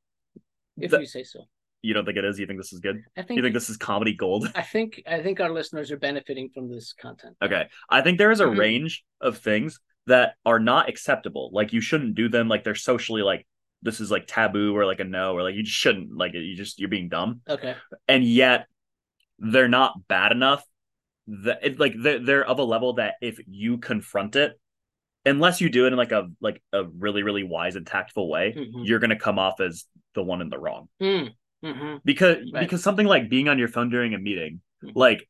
if 0.78 0.90
the- 0.90 1.02
you 1.02 1.06
say 1.06 1.24
so. 1.24 1.42
You 1.86 1.94
don't 1.94 2.06
think 2.06 2.18
it 2.18 2.26
is? 2.26 2.40
You 2.40 2.48
think 2.48 2.60
this 2.60 2.74
is 2.74 2.80
good? 2.80 3.02
I 3.18 3.22
think 3.22 3.38
You 3.38 3.44
think 3.44 3.54
this 3.54 3.70
is 3.70 3.78
comedy 3.78 4.14
gold? 4.14 4.52
I 4.56 4.62
think 4.62 5.02
I 5.08 5.22
think 5.22 5.40
our 5.40 5.50
listeners 5.52 5.92
are 5.92 5.98
benefiting 5.98 6.50
from 6.54 6.70
this 6.70 6.94
content. 6.94 7.36
Okay, 7.42 7.68
I 7.90 8.02
think 8.02 8.18
there 8.18 8.32
is 8.32 8.40
a 8.40 8.46
Mhm. 8.46 8.58
range 8.58 9.04
of 9.22 9.38
things 9.38 9.80
that 10.08 10.36
are 10.46 10.60
not 10.60 10.90
acceptable. 10.90 11.50
Like 11.54 11.74
you 11.74 11.82
shouldn't 11.82 12.16
do 12.16 12.30
them. 12.30 12.48
Like 12.48 12.64
they're 12.64 12.76
socially 12.76 13.22
like 13.22 13.48
this 13.82 14.00
is 14.00 14.10
like 14.12 14.26
taboo 14.28 14.76
or 14.76 14.86
like 14.86 15.00
a 15.00 15.04
no 15.04 15.34
or 15.36 15.44
like 15.44 15.56
you 15.56 15.64
just 15.64 15.78
shouldn't 15.78 16.16
like 16.16 16.34
you 16.34 16.56
just 16.56 16.80
you're 16.80 16.90
being 16.90 17.10
dumb. 17.10 17.42
Okay. 17.48 17.76
and 18.08 18.24
yet 18.24 18.68
they're 19.40 19.68
not 19.68 20.08
bad 20.08 20.32
enough 20.32 20.64
that 21.28 21.60
it, 21.64 21.80
like 21.80 21.94
they're, 21.98 22.20
they're 22.20 22.46
of 22.48 22.60
a 22.60 22.64
level 22.64 22.94
that 22.94 23.16
if 23.22 23.40
you 23.48 23.78
confront 23.78 24.36
it 24.36 24.60
unless 25.26 25.60
you 25.60 25.70
do 25.70 25.86
it 25.86 25.92
in 25.92 25.98
like 25.98 26.12
a 26.12 26.30
like 26.40 26.62
a 26.72 26.84
really 26.86 27.24
really 27.24 27.44
wise 27.44 27.76
and 27.76 27.86
tactful 27.88 28.30
way 28.30 28.54
Mhm. 28.56 28.86
you're 28.88 29.00
going 29.00 29.10
to 29.10 29.16
come 29.18 29.38
off 29.40 29.60
as 29.60 29.86
the 30.14 30.24
one 30.24 30.42
in 30.42 30.50
the 30.50 30.58
wrong 30.60 30.88
Mm. 31.02 31.34
Hmm 31.74 31.96
because 32.06 32.38
Right. 32.54 32.62
because 32.62 32.84
something 32.84 33.08
like 33.08 33.30
being 33.30 33.48
on 33.50 33.58
your 33.60 33.68
phone 33.68 33.90
during 33.90 34.14
a 34.14 34.20
meeting 34.20 34.62
Like, 34.94 35.28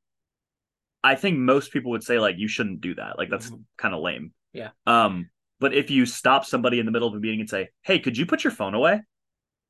I 1.03 1.15
think 1.15 1.37
most 1.37 1.71
people 1.71 1.91
would 1.91 2.03
say 2.03 2.19
like 2.19 2.35
you 2.37 2.47
shouldn't 2.47 2.81
do 2.81 2.95
that. 2.95 3.17
Like 3.17 3.29
that's 3.29 3.49
Mhm. 3.49 3.63
kind 3.77 3.93
of 3.93 4.01
lame. 4.01 4.33
Yeah. 4.53 4.71
Um, 4.85 5.29
but 5.59 5.73
if 5.73 5.89
you 5.89 6.05
stop 6.05 6.45
somebody 6.45 6.79
in 6.79 6.85
the 6.85 6.91
middle 6.91 7.07
of 7.07 7.13
a 7.13 7.19
meeting 7.19 7.39
and 7.39 7.49
say, 7.49 7.69
"Hey, 7.83 7.99
could 7.99 8.17
you 8.17 8.25
put 8.25 8.43
your 8.43 8.51
phone 8.51 8.73
away?" 8.73 9.01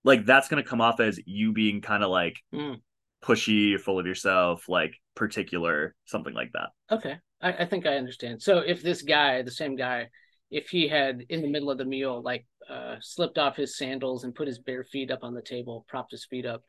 Like 0.03 0.25
that's 0.25 0.47
gonna 0.47 0.63
come 0.63 0.81
off 0.81 0.99
as 0.99 1.19
you 1.25 1.51
being 1.51 1.81
kind 1.81 2.03
of 2.03 2.09
like 2.09 2.37
Mm. 2.53 2.81
pushy, 3.21 3.79
full 3.79 3.99
of 3.99 4.07
yourself, 4.07 4.69
like 4.69 4.95
particular, 5.15 5.95
something 6.05 6.33
like 6.33 6.51
that. 6.53 6.69
Okay, 6.91 7.17
I, 7.41 7.53
I 7.53 7.65
think 7.65 7.85
I 7.85 7.97
understand. 7.97 8.41
So 8.41 8.59
if 8.59 8.81
this 8.81 9.01
guy, 9.01 9.41
the 9.41 9.51
same 9.51 9.75
guy, 9.75 10.09
if 10.51 10.69
he 10.69 10.87
had 10.87 11.25
in 11.29 11.41
the 11.41 11.49
middle 11.49 11.71
of 11.71 11.77
the 11.77 11.85
meal 11.85 12.21
like 12.21 12.45
uh, 12.69 12.95
slipped 13.01 13.37
off 13.37 13.55
his 13.55 13.77
sandals 13.77 14.23
and 14.23 14.35
put 14.35 14.47
his 14.47 14.59
bare 14.59 14.83
feet 14.83 15.11
up 15.11 15.23
on 15.23 15.33
the 15.33 15.41
table, 15.41 15.85
propped 15.87 16.11
his 16.11 16.25
feet 16.25 16.45
up, 16.45 16.63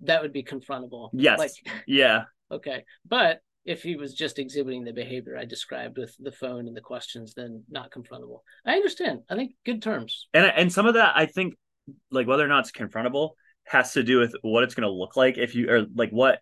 that 0.00 0.22
would 0.22 0.32
be 0.32 0.42
confrontable. 0.42 1.10
Yes. 1.12 1.38
Like 1.38 1.52
Yeah. 1.86 2.24
okay, 2.50 2.84
but 3.06 3.40
if 3.64 3.82
he 3.82 3.96
was 3.96 4.14
just 4.14 4.38
exhibiting 4.38 4.84
the 4.84 4.92
behavior 4.92 5.36
I 5.36 5.44
described 5.44 5.98
with 5.98 6.14
the 6.18 6.32
phone 6.32 6.68
and 6.68 6.76
the 6.76 6.80
questions, 6.80 7.34
then 7.34 7.64
not 7.68 7.90
confrontable. 7.90 8.40
I 8.64 8.72
understand. 8.72 9.20
I 9.28 9.36
think 9.36 9.52
good 9.66 9.82
terms. 9.82 10.28
And 10.32 10.46
and 10.46 10.72
some 10.72 10.86
of 10.86 10.94
that 10.94 11.12
I 11.16 11.26
think 11.26 11.54
like 12.10 12.26
whether 12.26 12.44
or 12.44 12.48
not 12.48 12.60
it's 12.60 12.72
confrontable 12.72 13.30
has 13.64 13.92
to 13.92 14.02
do 14.02 14.18
with 14.18 14.34
what 14.42 14.64
it's 14.64 14.74
going 14.74 14.88
to 14.88 14.92
look 14.92 15.16
like 15.16 15.36
if 15.36 15.54
you 15.54 15.70
or 15.70 15.86
like 15.94 16.10
what 16.10 16.40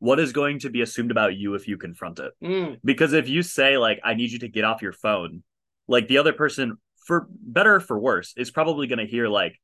what 0.00 0.18
is 0.18 0.32
going 0.32 0.58
to 0.58 0.70
be 0.70 0.80
assumed 0.80 1.12
about 1.12 1.36
you 1.36 1.54
if 1.54 1.68
you 1.68 1.78
confront 1.78 2.18
it. 2.18 2.32
Mm, 2.42 2.78
Because 2.84 3.12
if 3.12 3.28
you 3.28 3.42
say 3.42 3.78
like 3.78 4.00
I 4.02 4.14
need 4.14 4.32
you 4.32 4.40
to 4.40 4.48
get 4.48 4.64
off 4.64 4.82
your 4.82 4.92
phone, 4.92 5.44
like 5.86 6.08
the 6.08 6.18
other 6.18 6.32
person 6.32 6.76
for 7.06 7.26
better 7.30 7.76
or 7.76 7.80
for 7.80 7.98
worse 7.98 8.34
is 8.36 8.50
probably 8.50 8.86
going 8.86 8.98
to 8.98 9.06
hear 9.06 9.28
like 9.28 9.58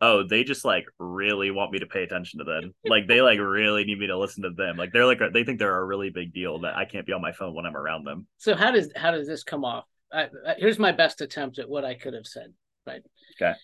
oh 0.00 0.22
they 0.22 0.44
just 0.44 0.64
like 0.64 0.86
really 0.98 1.50
want 1.50 1.72
me 1.72 1.78
to 1.78 1.86
pay 1.86 2.02
attention 2.02 2.38
to 2.38 2.44
them. 2.44 2.74
like 2.84 3.06
they 3.08 3.20
like 3.22 3.38
really 3.38 3.84
need 3.84 3.98
me 3.98 4.06
to 4.08 4.18
listen 4.18 4.42
to 4.42 4.50
them. 4.50 4.76
Like 4.76 4.92
they're 4.92 5.06
like 5.06 5.20
they 5.32 5.44
think 5.44 5.58
they're 5.58 5.78
a 5.78 5.84
really 5.84 6.10
big 6.10 6.32
deal 6.32 6.60
that 6.60 6.76
I 6.76 6.84
can't 6.84 7.06
be 7.06 7.12
on 7.12 7.22
my 7.22 7.32
phone 7.32 7.54
when 7.54 7.66
I'm 7.66 7.76
around 7.76 8.04
them. 8.04 8.26
so 8.38 8.54
how 8.54 8.70
does 8.70 8.90
how 8.96 9.10
does 9.12 9.26
this 9.26 9.44
come 9.44 9.64
off? 9.64 9.84
I, 10.12 10.24
I, 10.46 10.54
here's 10.58 10.78
my 10.78 10.92
best 10.92 11.20
attempt 11.20 11.58
at 11.58 11.68
what 11.68 11.84
I 11.84 11.94
could 11.94 12.14
have 12.14 12.26
said. 12.26 12.52
Right. 12.86 13.02
Okay. 13.40 13.54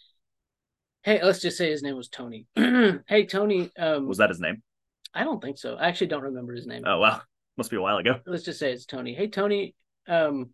Hey, 1.03 1.23
let's 1.23 1.41
just 1.41 1.57
say 1.57 1.71
his 1.71 1.83
name 1.83 1.97
was 1.97 2.09
Tony. 2.09 2.47
hey, 2.57 3.25
Tony. 3.27 3.71
Um, 3.79 4.07
Was 4.07 4.19
that 4.19 4.29
his 4.29 4.41
name? 4.41 4.63
I 5.15 5.25
don't 5.25 5.43
think 5.43 5.59
so. 5.59 5.77
I 5.77 5.89
actually 5.89 6.09
don't 6.09 6.23
remember 6.23 6.55
his 6.55 6.67
name. 6.67 6.83
Oh 6.87 6.99
wow. 6.99 7.23
Must 7.57 7.71
be 7.71 7.77
a 7.77 7.81
while 7.81 7.99
ago. 7.99 8.21
Let's 8.27 8.45
just 8.45 8.59
say 8.59 8.73
it's 8.73 8.87
Tony. 8.87 9.15
Hey 9.15 9.29
Tony, 9.29 9.75
um 10.09 10.51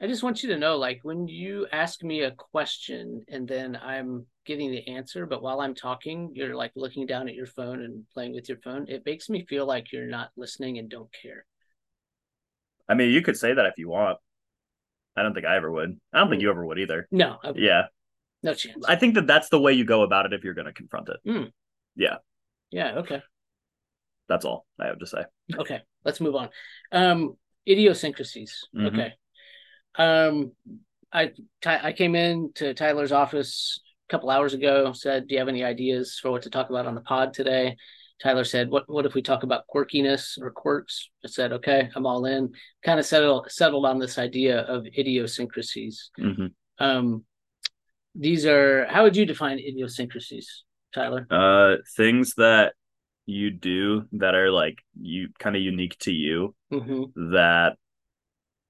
I 0.00 0.06
just 0.06 0.22
want 0.22 0.42
you 0.42 0.50
to 0.50 0.58
know 0.58 0.76
like 0.76 1.00
when 1.04 1.26
you 1.26 1.66
ask 1.72 2.02
me 2.02 2.20
a 2.22 2.30
question 2.30 3.24
and 3.28 3.48
then 3.48 3.76
I'm 3.76 4.26
getting 4.44 4.70
the 4.70 4.86
answer, 4.88 5.24
but 5.24 5.42
while 5.42 5.60
I'm 5.60 5.74
talking, 5.74 6.32
you're 6.34 6.54
like 6.54 6.72
looking 6.76 7.06
down 7.06 7.28
at 7.28 7.34
your 7.34 7.46
phone 7.46 7.82
and 7.82 8.04
playing 8.12 8.34
with 8.34 8.48
your 8.48 8.58
phone. 8.58 8.86
It 8.88 9.04
makes 9.06 9.30
me 9.30 9.46
feel 9.46 9.64
like 9.64 9.92
you're 9.92 10.06
not 10.06 10.30
listening 10.36 10.78
and 10.78 10.90
don't 10.90 11.08
care. 11.22 11.46
I 12.88 12.94
mean, 12.94 13.10
you 13.10 13.22
could 13.22 13.38
say 13.38 13.54
that 13.54 13.66
if 13.66 13.78
you 13.78 13.88
want. 13.88 14.18
I 15.16 15.22
don't 15.22 15.32
think 15.32 15.46
I 15.46 15.56
ever 15.56 15.72
would. 15.72 15.98
I 16.12 16.18
don't 16.18 16.28
think 16.28 16.42
you 16.42 16.50
ever 16.50 16.64
would 16.64 16.78
either. 16.78 17.08
No, 17.10 17.38
Yeah. 17.54 17.84
no 18.42 18.52
chance. 18.52 18.84
I 18.86 18.96
think 18.96 19.14
that 19.14 19.26
that's 19.26 19.48
the 19.48 19.58
way 19.58 19.72
you 19.72 19.86
go 19.86 20.02
about 20.02 20.26
it 20.26 20.34
if 20.34 20.44
you're 20.44 20.52
going 20.54 20.66
to 20.66 20.74
confront 20.74 21.08
it. 21.08 21.52
yeah, 21.96 22.16
Yeah. 22.70 22.96
okay. 22.98 23.22
That's 24.28 24.44
all 24.44 24.66
I 24.78 24.86
have 24.88 24.98
to 24.98 25.06
say. 25.06 25.24
Okay, 25.54 25.80
let's 26.04 26.20
move 26.20 26.34
on. 26.34 26.50
Um, 26.92 27.38
idiosyncrasies. 27.66 28.68
Mhm. 28.74 28.88
Okay. 28.88 29.14
Um, 29.98 30.52
I 31.12 31.32
Ty- 31.62 31.80
I 31.82 31.92
came 31.92 32.14
in 32.14 32.52
to 32.54 32.74
Tyler's 32.74 33.12
office 33.12 33.80
a 34.08 34.12
couple 34.12 34.30
hours 34.30 34.54
ago. 34.54 34.92
Said, 34.92 35.26
"Do 35.26 35.34
you 35.34 35.38
have 35.38 35.48
any 35.48 35.64
ideas 35.64 36.18
for 36.20 36.30
what 36.30 36.42
to 36.42 36.50
talk 36.50 36.70
about 36.70 36.86
on 36.86 36.94
the 36.94 37.00
pod 37.00 37.32
today?" 37.34 37.76
Tyler 38.22 38.44
said, 38.44 38.70
"What 38.70 38.88
what 38.88 39.06
if 39.06 39.14
we 39.14 39.22
talk 39.22 39.42
about 39.42 39.64
quirkiness 39.72 40.38
or 40.40 40.50
quirks?" 40.50 41.10
I 41.24 41.28
said, 41.28 41.52
"Okay, 41.52 41.90
I'm 41.94 42.06
all 42.06 42.24
in." 42.26 42.52
Kind 42.82 42.98
of 42.98 43.06
settled 43.06 43.50
settled 43.50 43.86
on 43.86 43.98
this 43.98 44.18
idea 44.18 44.60
of 44.60 44.86
idiosyncrasies. 44.86 46.10
hmm 46.16 46.46
Um, 46.78 47.24
these 48.14 48.46
are 48.46 48.86
how 48.86 49.04
would 49.04 49.16
you 49.16 49.26
define 49.26 49.58
idiosyncrasies, 49.58 50.64
Tyler? 50.94 51.26
Uh, 51.30 51.76
things 51.96 52.34
that 52.36 52.74
you 53.26 53.50
do 53.50 54.06
that 54.12 54.34
are 54.34 54.50
like 54.50 54.78
you 55.00 55.28
kind 55.38 55.56
of 55.56 55.62
unique 55.62 55.98
to 55.98 56.12
you 56.12 56.54
hmm 56.70 57.04
that 57.16 57.76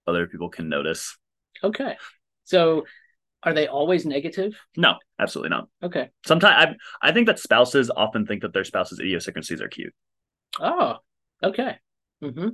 other 0.06 0.26
people 0.26 0.48
can 0.48 0.68
notice. 0.68 1.16
Okay, 1.62 1.96
so 2.44 2.84
are 3.42 3.52
they 3.54 3.68
always 3.68 4.04
negative? 4.04 4.54
No, 4.76 4.96
absolutely 5.18 5.50
not. 5.50 5.68
Okay. 5.82 6.10
Sometimes 6.26 6.76
I 7.02 7.08
I 7.08 7.12
think 7.12 7.26
that 7.28 7.38
spouses 7.38 7.90
often 7.90 8.26
think 8.26 8.42
that 8.42 8.52
their 8.52 8.64
spouse's 8.64 8.98
idiosyncrasies 8.98 9.60
are 9.60 9.68
cute. 9.68 9.94
Oh, 10.60 10.96
okay. 11.42 11.76
hmm 12.20 12.48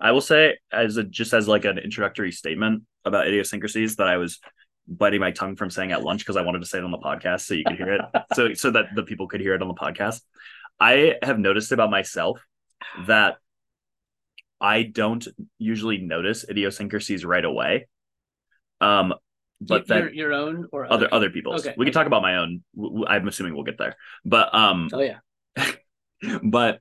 I 0.00 0.12
will 0.12 0.20
say 0.20 0.58
as 0.72 0.96
a 0.96 1.04
just 1.04 1.34
as 1.34 1.46
like 1.46 1.64
an 1.64 1.78
introductory 1.78 2.32
statement 2.32 2.84
about 3.04 3.26
idiosyncrasies 3.26 3.96
that 3.96 4.08
I 4.08 4.16
was 4.16 4.40
biting 4.88 5.20
my 5.20 5.30
tongue 5.30 5.56
from 5.56 5.70
saying 5.70 5.92
at 5.92 6.02
lunch 6.02 6.20
because 6.20 6.36
I 6.36 6.42
wanted 6.42 6.60
to 6.60 6.66
say 6.66 6.78
it 6.78 6.84
on 6.84 6.90
the 6.90 6.98
podcast 6.98 7.42
so 7.42 7.54
you 7.54 7.64
could 7.64 7.76
hear 7.76 7.92
it. 7.94 8.00
so 8.34 8.54
so 8.54 8.70
that 8.72 8.86
the 8.94 9.02
people 9.02 9.28
could 9.28 9.40
hear 9.40 9.54
it 9.54 9.62
on 9.62 9.68
the 9.68 9.74
podcast. 9.74 10.22
I 10.78 11.16
have 11.22 11.38
noticed 11.38 11.72
about 11.72 11.90
myself 11.90 12.42
that 13.06 13.36
I 14.60 14.82
don't 14.82 15.26
usually 15.58 15.98
notice 15.98 16.44
idiosyncrasies 16.48 17.24
right 17.24 17.44
away. 17.44 17.88
Um 18.80 19.14
but 19.62 19.88
your, 19.88 20.06
then 20.06 20.14
your 20.14 20.32
own 20.32 20.66
or 20.72 20.90
other 20.90 21.08
other 21.12 21.30
people's. 21.30 21.66
Okay, 21.66 21.74
We 21.76 21.84
can 21.84 21.92
talk 21.92 22.06
about 22.06 22.22
my 22.22 22.36
own. 22.36 22.62
I'm 23.06 23.28
assuming 23.28 23.54
we'll 23.54 23.64
get 23.64 23.78
there. 23.78 23.96
But 24.24 24.54
um 24.54 24.88
Oh 24.92 25.00
yeah. 25.00 25.18
but 26.42 26.80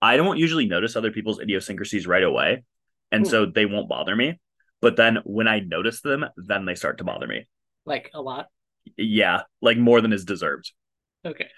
I 0.00 0.16
don't 0.16 0.38
usually 0.38 0.66
notice 0.66 0.96
other 0.96 1.10
people's 1.10 1.40
idiosyncrasies 1.40 2.06
right 2.06 2.22
away. 2.22 2.64
And 3.10 3.24
Hmm. 3.26 3.30
so 3.30 3.46
they 3.46 3.66
won't 3.66 3.88
bother 3.88 4.14
me. 4.14 4.38
But 4.80 4.96
then 4.96 5.18
when 5.24 5.48
I 5.48 5.60
notice 5.60 6.02
them, 6.02 6.24
then 6.36 6.64
they 6.66 6.74
start 6.74 6.98
to 6.98 7.04
bother 7.04 7.26
me. 7.26 7.48
Like 7.84 8.10
a 8.14 8.20
lot. 8.20 8.46
Yeah, 8.96 9.42
like 9.60 9.76
more 9.76 10.00
than 10.00 10.12
is 10.12 10.24
deserved, 10.24 10.72
Okay. 11.26 11.48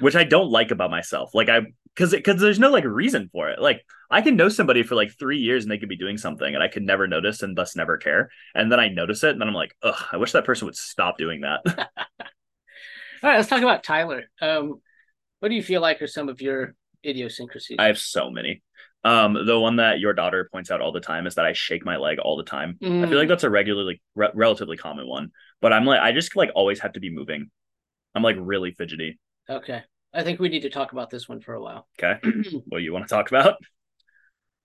which 0.00 0.16
I 0.16 0.24
don't 0.24 0.50
like 0.50 0.70
about 0.70 0.90
myself. 0.90 1.34
Like 1.34 1.48
I 1.48 1.60
because 1.94 2.12
because 2.12 2.40
there's 2.40 2.58
no 2.58 2.70
like 2.70 2.84
reason 2.84 3.28
for 3.32 3.50
it. 3.50 3.60
Like 3.60 3.82
I 4.10 4.22
can 4.22 4.36
know 4.36 4.48
somebody 4.48 4.82
for 4.82 4.94
like 4.94 5.12
three 5.18 5.38
years 5.38 5.64
and 5.64 5.70
they 5.70 5.78
could 5.78 5.88
be 5.88 5.96
doing 5.96 6.18
something 6.18 6.54
and 6.54 6.62
I 6.62 6.68
could 6.68 6.82
never 6.82 7.06
notice 7.06 7.42
and 7.42 7.56
thus 7.56 7.76
never 7.76 7.96
care. 7.96 8.30
And 8.54 8.70
then 8.70 8.80
I 8.80 8.88
notice 8.88 9.22
it 9.24 9.30
and 9.30 9.40
then 9.40 9.48
I'm 9.48 9.54
like, 9.54 9.74
ugh, 9.82 10.02
I 10.12 10.16
wish 10.16 10.32
that 10.32 10.44
person 10.44 10.66
would 10.66 10.76
stop 10.76 11.18
doing 11.18 11.42
that. 11.42 11.60
All 13.22 13.28
right, 13.28 13.36
let's 13.36 13.48
talk 13.48 13.62
about 13.62 13.82
Tyler. 13.84 14.24
Um, 14.40 14.80
what 15.40 15.48
do 15.50 15.54
you 15.54 15.62
feel 15.62 15.80
like 15.82 16.00
are 16.00 16.06
some 16.06 16.28
of 16.28 16.40
your 16.40 16.74
idiosyncrasies? 17.04 17.76
I 17.78 17.86
have 17.86 17.98
so 17.98 18.30
many. 18.30 18.62
Um, 19.04 19.46
the 19.46 19.58
one 19.58 19.76
that 19.76 19.98
your 20.00 20.12
daughter 20.12 20.48
points 20.52 20.70
out 20.70 20.80
all 20.82 20.92
the 20.92 21.00
time 21.00 21.26
is 21.26 21.34
that 21.36 21.46
I 21.46 21.54
shake 21.54 21.84
my 21.84 21.96
leg 21.96 22.18
all 22.18 22.36
the 22.36 22.44
time. 22.44 22.78
I 22.82 22.84
Mm. 22.84 23.08
feel 23.08 23.18
like 23.18 23.28
that's 23.28 23.44
a 23.44 23.50
regularly 23.50 24.02
re- 24.14 24.30
relatively 24.34 24.76
common 24.76 25.06
one, 25.06 25.30
but 25.62 25.72
I'm 25.72 25.86
like 25.86 26.00
I 26.00 26.12
just 26.12 26.36
like 26.36 26.50
always 26.54 26.80
have 26.80 26.92
to 26.94 27.00
be 27.00 27.10
moving. 27.10 27.50
I'm 28.14 28.22
like 28.22 28.36
really 28.38 28.72
fidgety. 28.72 29.18
okay. 29.48 29.82
I 30.12 30.22
think 30.22 30.40
we 30.40 30.48
need 30.48 30.62
to 30.62 30.70
talk 30.70 30.92
about 30.92 31.10
this 31.10 31.28
one 31.28 31.40
for 31.40 31.54
a 31.54 31.62
while. 31.62 31.86
Okay, 32.02 32.18
what 32.68 32.78
do 32.78 32.84
you 32.84 32.92
want 32.92 33.06
to 33.08 33.14
talk 33.14 33.30
about? 33.30 33.54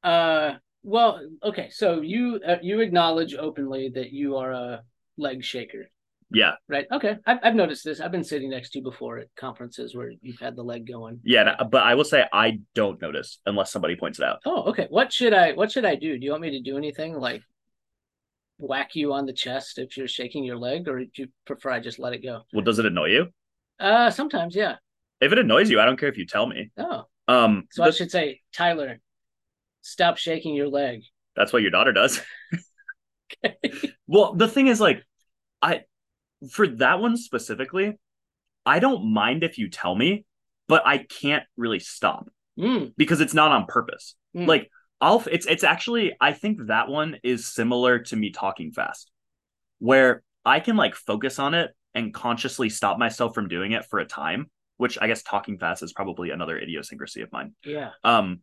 uh, 0.03 0.53
well, 0.83 1.19
okay. 1.43 1.69
So 1.71 2.01
you 2.01 2.39
uh, 2.47 2.57
you 2.61 2.79
acknowledge 2.79 3.35
openly 3.35 3.89
that 3.95 4.11
you 4.11 4.37
are 4.37 4.51
a 4.51 4.83
leg 5.17 5.43
shaker, 5.43 5.89
Yeah, 6.31 6.53
right? 6.69 6.85
Okay. 6.91 7.17
I've 7.25 7.39
I've 7.43 7.55
noticed 7.55 7.83
this. 7.83 7.99
I've 7.99 8.11
been 8.11 8.23
sitting 8.23 8.49
next 8.49 8.71
to 8.71 8.79
you 8.79 8.83
before 8.83 9.17
at 9.19 9.27
conferences 9.35 9.95
where 9.95 10.11
you've 10.21 10.39
had 10.39 10.55
the 10.55 10.63
leg 10.63 10.87
going. 10.87 11.19
yeah, 11.23 11.55
but 11.63 11.83
I 11.83 11.95
will 11.95 12.03
say 12.03 12.25
I 12.31 12.59
don't 12.75 13.01
notice 13.01 13.39
unless 13.45 13.71
somebody 13.71 13.95
points 13.95 14.19
it 14.19 14.25
out. 14.25 14.39
Oh, 14.45 14.63
okay. 14.69 14.87
What 14.89 15.11
should 15.11 15.33
I 15.33 15.53
what 15.53 15.71
should 15.71 15.85
I 15.85 15.95
do? 15.95 16.17
Do 16.19 16.25
you 16.25 16.31
want 16.31 16.43
me 16.43 16.51
to 16.51 16.61
do 16.61 16.77
anything 16.77 17.13
like 17.19 17.41
whack 18.57 18.95
you 18.95 19.11
on 19.13 19.25
the 19.25 19.33
chest 19.33 19.79
if 19.79 19.97
you're 19.97 20.07
shaking 20.07 20.43
your 20.43 20.57
leg, 20.57 20.87
or 20.87 20.99
do 20.99 21.09
you 21.15 21.27
prefer 21.45 21.71
I 21.71 21.79
just 21.79 21.99
let 21.99 22.13
it 22.13 22.23
go? 22.23 22.41
Well, 22.53 22.63
does 22.63 22.79
it 22.79 22.85
annoy 22.85 23.07
you? 23.09 23.27
Uh, 23.79 24.09
sometimes, 24.09 24.55
yeah. 24.55 24.75
If 25.21 25.31
it 25.31 25.39
annoys 25.39 25.69
you, 25.69 25.79
I 25.79 25.85
don't 25.85 25.99
care 25.99 26.09
if 26.09 26.17
you 26.17 26.25
tell 26.25 26.45
me. 26.45 26.71
Oh, 26.77 27.03
Um, 27.27 27.67
so 27.71 27.83
I 27.83 27.91
should 27.91 28.11
say, 28.11 28.41
Tyler, 28.53 28.99
stop 29.81 30.17
shaking 30.17 30.55
your 30.55 30.67
leg. 30.67 31.03
that's 31.35 31.53
what 31.53 31.61
your 31.61 31.71
daughter 31.71 31.93
does. 31.93 32.21
okay. 33.43 33.55
Well, 34.07 34.35
the 34.35 34.47
thing 34.47 34.67
is, 34.67 34.79
like, 34.79 35.03
I 35.61 35.81
for 36.51 36.67
that 36.67 36.99
one 36.99 37.17
specifically, 37.17 37.97
I 38.65 38.79
don't 38.79 39.13
mind 39.13 39.43
if 39.43 39.57
you 39.57 39.69
tell 39.69 39.95
me, 39.95 40.25
but 40.67 40.83
I 40.85 40.99
can't 40.99 41.43
really 41.57 41.79
stop 41.79 42.29
Mm, 42.57 42.93
because 42.95 43.19
it's 43.19 43.33
not 43.33 43.51
on 43.51 43.65
purpose. 43.65 44.15
Mm. 44.35 44.47
Like, 44.47 44.69
I'll 45.01 45.23
it's 45.29 45.45
it's 45.47 45.63
actually 45.63 46.13
I 46.21 46.33
think 46.33 46.67
that 46.67 46.87
one 46.87 47.17
is 47.23 47.47
similar 47.47 47.99
to 47.99 48.15
me 48.15 48.31
talking 48.31 48.71
fast, 48.71 49.11
where 49.79 50.23
I 50.45 50.59
can 50.59 50.77
like 50.77 50.95
focus 50.95 51.39
on 51.39 51.53
it 51.53 51.71
and 51.95 52.13
consciously 52.13 52.69
stop 52.69 52.97
myself 52.99 53.33
from 53.35 53.47
doing 53.47 53.71
it 53.73 53.85
for 53.85 53.99
a 53.99 54.05
time. 54.05 54.49
Which 54.77 54.97
I 54.99 55.07
guess 55.07 55.23
talking 55.23 55.57
fast 55.57 55.83
is 55.83 55.93
probably 55.93 56.31
another 56.31 56.57
idiosyncrasy 56.57 57.21
of 57.21 57.31
mine. 57.31 57.53
yeah. 57.63 57.91
Um, 58.03 58.41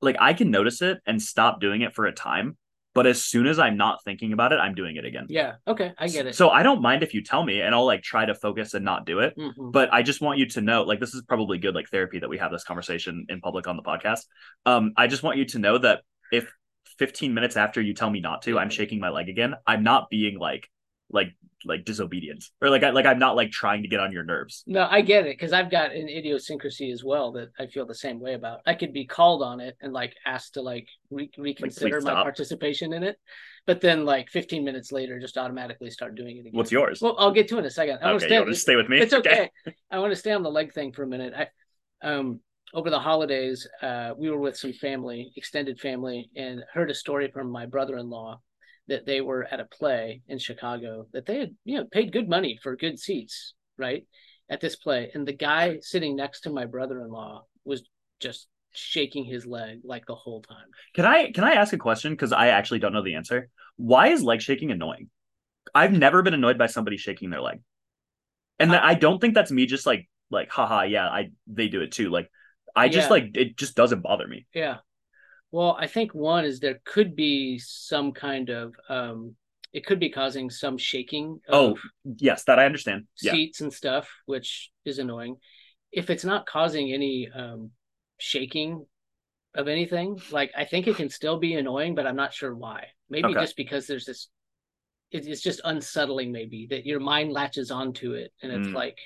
like 0.00 0.16
I 0.20 0.32
can 0.32 0.50
notice 0.50 0.80
it 0.82 0.98
and 1.06 1.20
stop 1.20 1.60
doing 1.60 1.82
it 1.82 1.94
for 1.94 2.06
a 2.06 2.12
time, 2.12 2.56
but 2.94 3.06
as 3.06 3.22
soon 3.22 3.46
as 3.46 3.58
I'm 3.58 3.76
not 3.76 4.02
thinking 4.04 4.32
about 4.32 4.52
it, 4.52 4.56
I'm 4.56 4.74
doing 4.74 4.96
it 4.96 5.04
again. 5.04 5.26
Yeah. 5.28 5.54
Okay. 5.66 5.92
I 5.98 6.06
get 6.08 6.26
it. 6.26 6.34
So 6.36 6.50
I 6.50 6.62
don't 6.62 6.82
mind 6.82 7.02
if 7.02 7.14
you 7.14 7.22
tell 7.22 7.42
me 7.44 7.60
and 7.60 7.74
I'll 7.74 7.84
like 7.86 8.02
try 8.02 8.24
to 8.24 8.34
focus 8.34 8.74
and 8.74 8.84
not 8.84 9.06
do 9.06 9.18
it. 9.20 9.36
Mhm. 9.36 9.72
But 9.72 9.92
I 9.92 10.02
just 10.02 10.20
want 10.20 10.38
you 10.38 10.46
to 10.50 10.60
know, 10.60 10.82
like, 10.84 11.00
this 11.00 11.14
is 11.14 11.22
probably 11.22 11.58
good, 11.58 11.74
like 11.74 11.88
therapy 11.88 12.20
that 12.20 12.28
we 12.28 12.38
have 12.38 12.52
this 12.52 12.64
conversation 12.64 13.26
in 13.28 13.40
public 13.40 13.66
on 13.66 13.76
the 13.76 13.82
podcast. 13.82 14.20
Um, 14.66 14.92
I 14.96 15.06
just 15.08 15.22
want 15.24 15.38
you 15.38 15.44
to 15.46 15.58
know 15.58 15.78
that 15.78 16.02
if 16.32 16.52
15 16.98 17.34
minutes 17.34 17.56
after 17.56 17.80
you 17.80 17.92
tell 17.94 18.10
me 18.10 18.20
not 18.20 18.42
to, 18.42 18.58
I'm 18.58 18.70
shaking 18.70 19.00
my 19.00 19.10
leg 19.10 19.28
again. 19.28 19.54
I'm 19.66 19.82
not 19.82 20.10
being 20.10 20.38
like, 20.38 20.68
like, 21.10 21.28
like 21.64 21.84
disobedient 21.84 22.44
or 22.62 22.70
like, 22.70 22.82
I, 22.82 22.90
like 22.90 23.06
I'm 23.06 23.18
not 23.18 23.36
like 23.36 23.50
trying 23.50 23.82
to 23.82 23.88
get 23.88 24.00
on 24.00 24.12
your 24.12 24.24
nerves. 24.24 24.62
No, 24.66 24.86
I 24.88 25.00
get 25.00 25.26
it 25.26 25.36
because 25.36 25.52
I've 25.52 25.70
got 25.70 25.92
an 25.92 26.08
idiosyncrasy 26.08 26.90
as 26.90 27.02
well 27.02 27.32
that 27.32 27.48
I 27.58 27.66
feel 27.66 27.86
the 27.86 27.94
same 27.94 28.20
way 28.20 28.34
about. 28.34 28.60
I 28.66 28.74
could 28.74 28.92
be 28.92 29.06
called 29.06 29.42
on 29.42 29.60
it 29.60 29.76
and 29.80 29.92
like 29.92 30.14
asked 30.24 30.54
to 30.54 30.62
like 30.62 30.86
re- 31.10 31.30
reconsider 31.36 32.00
my 32.00 32.10
stop. 32.10 32.24
participation 32.24 32.92
in 32.92 33.02
it, 33.02 33.16
but 33.66 33.80
then 33.80 34.04
like 34.04 34.28
15 34.30 34.64
minutes 34.64 34.92
later, 34.92 35.18
just 35.18 35.36
automatically 35.36 35.90
start 35.90 36.14
doing 36.14 36.36
it 36.36 36.40
again. 36.40 36.52
What's 36.52 36.72
yours? 36.72 37.00
Well, 37.00 37.16
I'll 37.18 37.32
get 37.32 37.48
to 37.48 37.56
it 37.56 37.60
in 37.60 37.66
a 37.66 37.70
second. 37.70 37.98
I 38.02 38.10
want 38.10 38.20
to 38.20 38.26
okay, 38.26 38.34
you 38.36 38.42
stay. 38.42 38.50
to 38.50 38.54
stay 38.54 38.76
with 38.76 38.88
me? 38.88 39.00
It's 39.00 39.12
okay. 39.12 39.50
I 39.90 39.98
want 39.98 40.12
to 40.12 40.16
stay 40.16 40.32
on 40.32 40.42
the 40.42 40.50
leg 40.50 40.72
thing 40.72 40.92
for 40.92 41.02
a 41.02 41.06
minute. 41.06 41.34
I, 41.36 41.48
um, 42.06 42.40
over 42.74 42.90
the 42.90 42.98
holidays, 42.98 43.66
uh, 43.82 44.12
we 44.16 44.30
were 44.30 44.38
with 44.38 44.56
some 44.56 44.72
family, 44.74 45.32
extended 45.36 45.80
family, 45.80 46.30
and 46.36 46.62
heard 46.72 46.90
a 46.90 46.94
story 46.94 47.30
from 47.32 47.50
my 47.50 47.66
brother-in-law 47.66 48.40
that 48.88 49.06
they 49.06 49.20
were 49.20 49.44
at 49.44 49.60
a 49.60 49.64
play 49.66 50.22
in 50.28 50.38
Chicago 50.38 51.06
that 51.12 51.26
they 51.26 51.38
had, 51.38 51.54
you 51.64 51.76
know, 51.78 51.84
paid 51.84 52.12
good 52.12 52.28
money 52.28 52.58
for 52.62 52.76
good 52.76 52.98
seats, 52.98 53.54
right, 53.76 54.04
at 54.50 54.60
this 54.60 54.76
play, 54.76 55.10
and 55.14 55.26
the 55.26 55.32
guy 55.32 55.78
sitting 55.80 56.16
next 56.16 56.40
to 56.42 56.50
my 56.50 56.64
brother-in-law 56.64 57.44
was 57.64 57.82
just 58.20 58.48
shaking 58.72 59.24
his 59.24 59.46
leg 59.46 59.80
like 59.84 60.06
the 60.06 60.14
whole 60.14 60.42
time. 60.42 60.66
Can 60.94 61.04
I 61.04 61.30
can 61.32 61.44
I 61.44 61.52
ask 61.52 61.72
a 61.72 61.78
question? 61.78 62.12
Because 62.12 62.32
I 62.32 62.48
actually 62.48 62.78
don't 62.80 62.92
know 62.92 63.02
the 63.02 63.14
answer. 63.14 63.48
Why 63.76 64.08
is 64.08 64.22
leg 64.22 64.40
shaking 64.40 64.70
annoying? 64.70 65.10
I've 65.74 65.92
never 65.92 66.22
been 66.22 66.34
annoyed 66.34 66.58
by 66.58 66.66
somebody 66.66 66.96
shaking 66.96 67.30
their 67.30 67.42
leg, 67.42 67.60
and 68.58 68.72
that, 68.72 68.82
I 68.84 68.94
don't 68.94 69.20
think 69.20 69.34
that's 69.34 69.50
me. 69.50 69.66
Just 69.66 69.86
like 69.86 70.08
like 70.30 70.50
haha, 70.50 70.82
yeah, 70.82 71.06
I 71.08 71.30
they 71.46 71.68
do 71.68 71.80
it 71.82 71.92
too. 71.92 72.10
Like 72.10 72.30
I 72.74 72.88
just 72.88 73.06
Yeah. 73.06 73.10
like 73.10 73.30
it 73.34 73.56
just 73.56 73.74
doesn't 73.76 74.00
bother 74.02 74.26
me. 74.26 74.46
Yeah. 74.54 74.78
Well, 75.50 75.76
I 75.78 75.86
think 75.86 76.14
one 76.14 76.44
is 76.44 76.60
there 76.60 76.80
could 76.84 77.16
be 77.16 77.58
some 77.58 78.12
kind 78.12 78.50
of 78.50 78.74
um 78.88 79.34
it 79.72 79.84
could 79.84 80.00
be 80.00 80.08
causing 80.10 80.50
some 80.50 80.78
shaking 80.78 81.40
Oh, 81.50 81.76
Yes, 82.04 82.44
that 82.44 82.58
I 82.58 82.66
understand. 82.66 83.06
Yeah, 83.22 83.32
seats 83.32 83.60
and 83.60 83.72
stuff, 83.72 84.08
which 84.26 84.70
is 84.84 84.98
annoying. 84.98 85.36
If 85.92 86.10
it's 86.10 86.24
not 86.24 86.46
causing 86.46 86.92
any 86.92 87.28
um 87.34 87.70
shaking 88.18 88.86
of 89.54 89.68
anything, 89.68 90.20
like 90.30 90.52
I 90.56 90.64
think 90.64 90.86
it 90.86 90.96
can 90.96 91.10
still 91.10 91.38
be 91.38 91.54
annoying, 91.54 91.94
but 91.94 92.06
I'm 92.06 92.16
not 92.16 92.34
sure 92.34 92.54
why. 92.54 92.88
Maybe 93.08 93.28
Okay. 93.28 93.40
just 93.40 93.56
because 93.56 93.86
there's 93.86 94.04
this 94.04 94.28
it- 95.10 95.26
it's 95.26 95.40
just 95.40 95.60
unsettling 95.64 96.32
maybe 96.32 96.66
that 96.70 96.84
your 96.86 97.00
mind 97.00 97.32
latches 97.32 97.70
onto 97.70 98.12
it 98.12 98.32
and 98.42 98.52
it's 98.52 98.68
Mm. 98.68 98.74
like 98.74 98.98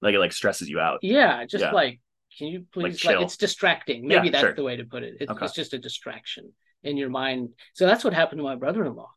like 0.00 0.14
it 0.14 0.20
like 0.20 0.32
stresses 0.32 0.68
you 0.68 0.78
out. 0.78 1.00
yeah, 1.02 1.44
just 1.44 1.64
Yeah. 1.64 1.72
like, 1.72 2.00
can 2.36 2.48
you 2.48 2.66
please 2.72 3.04
like, 3.04 3.14
chill. 3.14 3.22
it's 3.22 3.36
distracting. 3.36 4.02
Yeah, 4.10 4.18
Maybe 4.18 4.30
that's 4.30 4.42
sure. 4.42 4.54
the 4.54 4.62
way 4.62 4.76
to 4.76 4.84
put 4.84 5.02
it. 5.02 5.14
It's, 5.20 5.30
Okay. 5.30 5.44
it's 5.44 5.54
just 5.54 5.72
a 5.74 5.78
distraction 5.78 6.52
in 6.82 6.96
your 6.96 7.10
mind. 7.10 7.50
So 7.74 7.86
that's 7.86 8.04
what 8.04 8.12
happened 8.12 8.38
to 8.38 8.44
my 8.44 8.56
brother-in-law. 8.56 9.10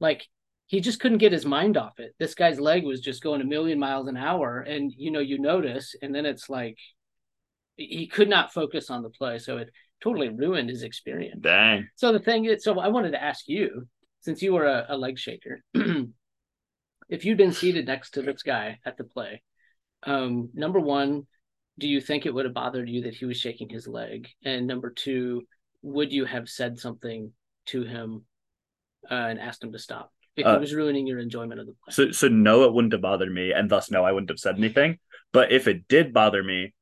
Like 0.00 0.26
he 0.66 0.80
just 0.80 1.00
couldn't 1.00 1.18
get 1.18 1.32
his 1.32 1.46
mind 1.46 1.76
off 1.76 1.98
it. 1.98 2.14
This 2.18 2.34
guy's 2.34 2.60
leg 2.60 2.84
was 2.84 3.00
just 3.00 3.22
going 3.22 3.40
a 3.40 3.44
million 3.44 3.78
miles 3.78 4.06
an 4.06 4.16
hour, 4.16 4.60
and 4.60 4.92
you 4.96 5.10
know 5.10 5.20
you 5.20 5.38
notice, 5.38 5.94
and 6.02 6.14
then 6.14 6.26
it's 6.26 6.48
like 6.50 6.76
he 7.76 8.06
could 8.06 8.28
not 8.28 8.52
focus 8.52 8.90
on 8.90 9.02
the 9.02 9.08
play, 9.10 9.38
so 9.38 9.56
it 9.56 9.70
totally 10.02 10.28
ruined 10.28 10.68
his 10.68 10.82
experience. 10.82 11.40
Dang. 11.40 11.88
So 11.96 12.12
the 12.12 12.18
thing 12.18 12.44
is, 12.44 12.62
so 12.62 12.78
I 12.78 12.88
wanted 12.88 13.12
to 13.12 13.22
ask 13.22 13.48
you, 13.48 13.88
since 14.20 14.42
you 14.42 14.52
were 14.52 14.66
a, 14.66 14.86
a 14.90 14.96
leg 14.96 15.18
shaker, 15.18 15.62
if 17.08 17.24
you'd 17.24 17.38
been 17.38 17.52
seated 17.52 17.86
next 17.86 18.10
to 18.10 18.22
this 18.22 18.42
guy 18.42 18.78
at 18.84 18.96
the 18.98 19.04
play, 19.04 19.42
um, 20.02 20.50
number 20.54 20.80
one, 20.80 21.26
do 21.78 21.88
you 21.88 22.00
think 22.00 22.26
it 22.26 22.34
would 22.34 22.44
have 22.44 22.54
bothered 22.54 22.88
you 22.88 23.02
that 23.02 23.14
he 23.14 23.24
was 23.24 23.36
shaking 23.36 23.68
his 23.68 23.86
leg? 23.86 24.28
And 24.44 24.66
number 24.66 24.90
two, 24.90 25.46
would 25.82 26.12
you 26.12 26.24
have 26.24 26.48
said 26.48 26.78
something 26.78 27.32
to 27.66 27.84
him 27.84 28.24
uh, 29.10 29.14
and 29.14 29.38
asked 29.38 29.62
him 29.62 29.72
to 29.72 29.78
stop 29.78 30.12
if 30.36 30.46
Uh, 30.46 30.56
it 30.56 30.60
was 30.60 30.74
ruining 30.74 31.06
your 31.06 31.20
enjoyment 31.20 31.60
of 31.60 31.66
the 31.66 31.74
play? 31.84 31.92
So 31.92 32.10
so 32.10 32.28
no, 32.28 32.64
it 32.64 32.72
wouldn't 32.72 32.92
have 32.92 33.02
bothered 33.02 33.32
me, 33.32 33.52
and 33.52 33.70
thus 33.70 33.90
no, 33.90 34.04
I 34.04 34.12
wouldn't 34.12 34.30
have 34.30 34.40
said 34.40 34.56
anything. 34.56 34.98
But 35.32 35.52
if 35.52 35.68
it 35.68 35.86
did 35.88 36.12
bother 36.12 36.42
me, 36.42 36.74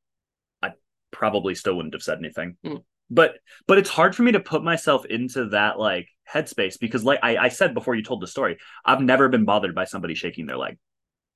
I 0.63 0.73
probably 1.11 1.55
still 1.55 1.77
wouldn't 1.77 1.95
have 1.95 2.03
said 2.03 2.19
anything. 2.19 2.57
Hmm. 2.65 2.77
But 3.11 3.37
but 3.67 3.79
it's 3.79 3.91
hard 3.91 4.17
for 4.17 4.23
me 4.23 4.33
to 4.33 4.41
put 4.41 4.65
myself 4.65 5.05
into 5.05 5.51
that 5.51 5.79
like 5.79 6.09
headspace 6.33 6.79
because 6.81 7.05
like 7.05 7.21
I, 7.23 7.37
I 7.37 7.49
said 7.49 7.75
before 7.75 7.95
you 7.95 8.03
told 8.03 8.21
the 8.23 8.27
story, 8.27 8.57
I've 8.85 9.01
never 9.01 9.29
been 9.29 9.45
bothered 9.45 9.75
by 9.75 9.85
somebody 9.85 10.15
shaking 10.15 10.47
their 10.47 10.57
leg. 10.57 10.79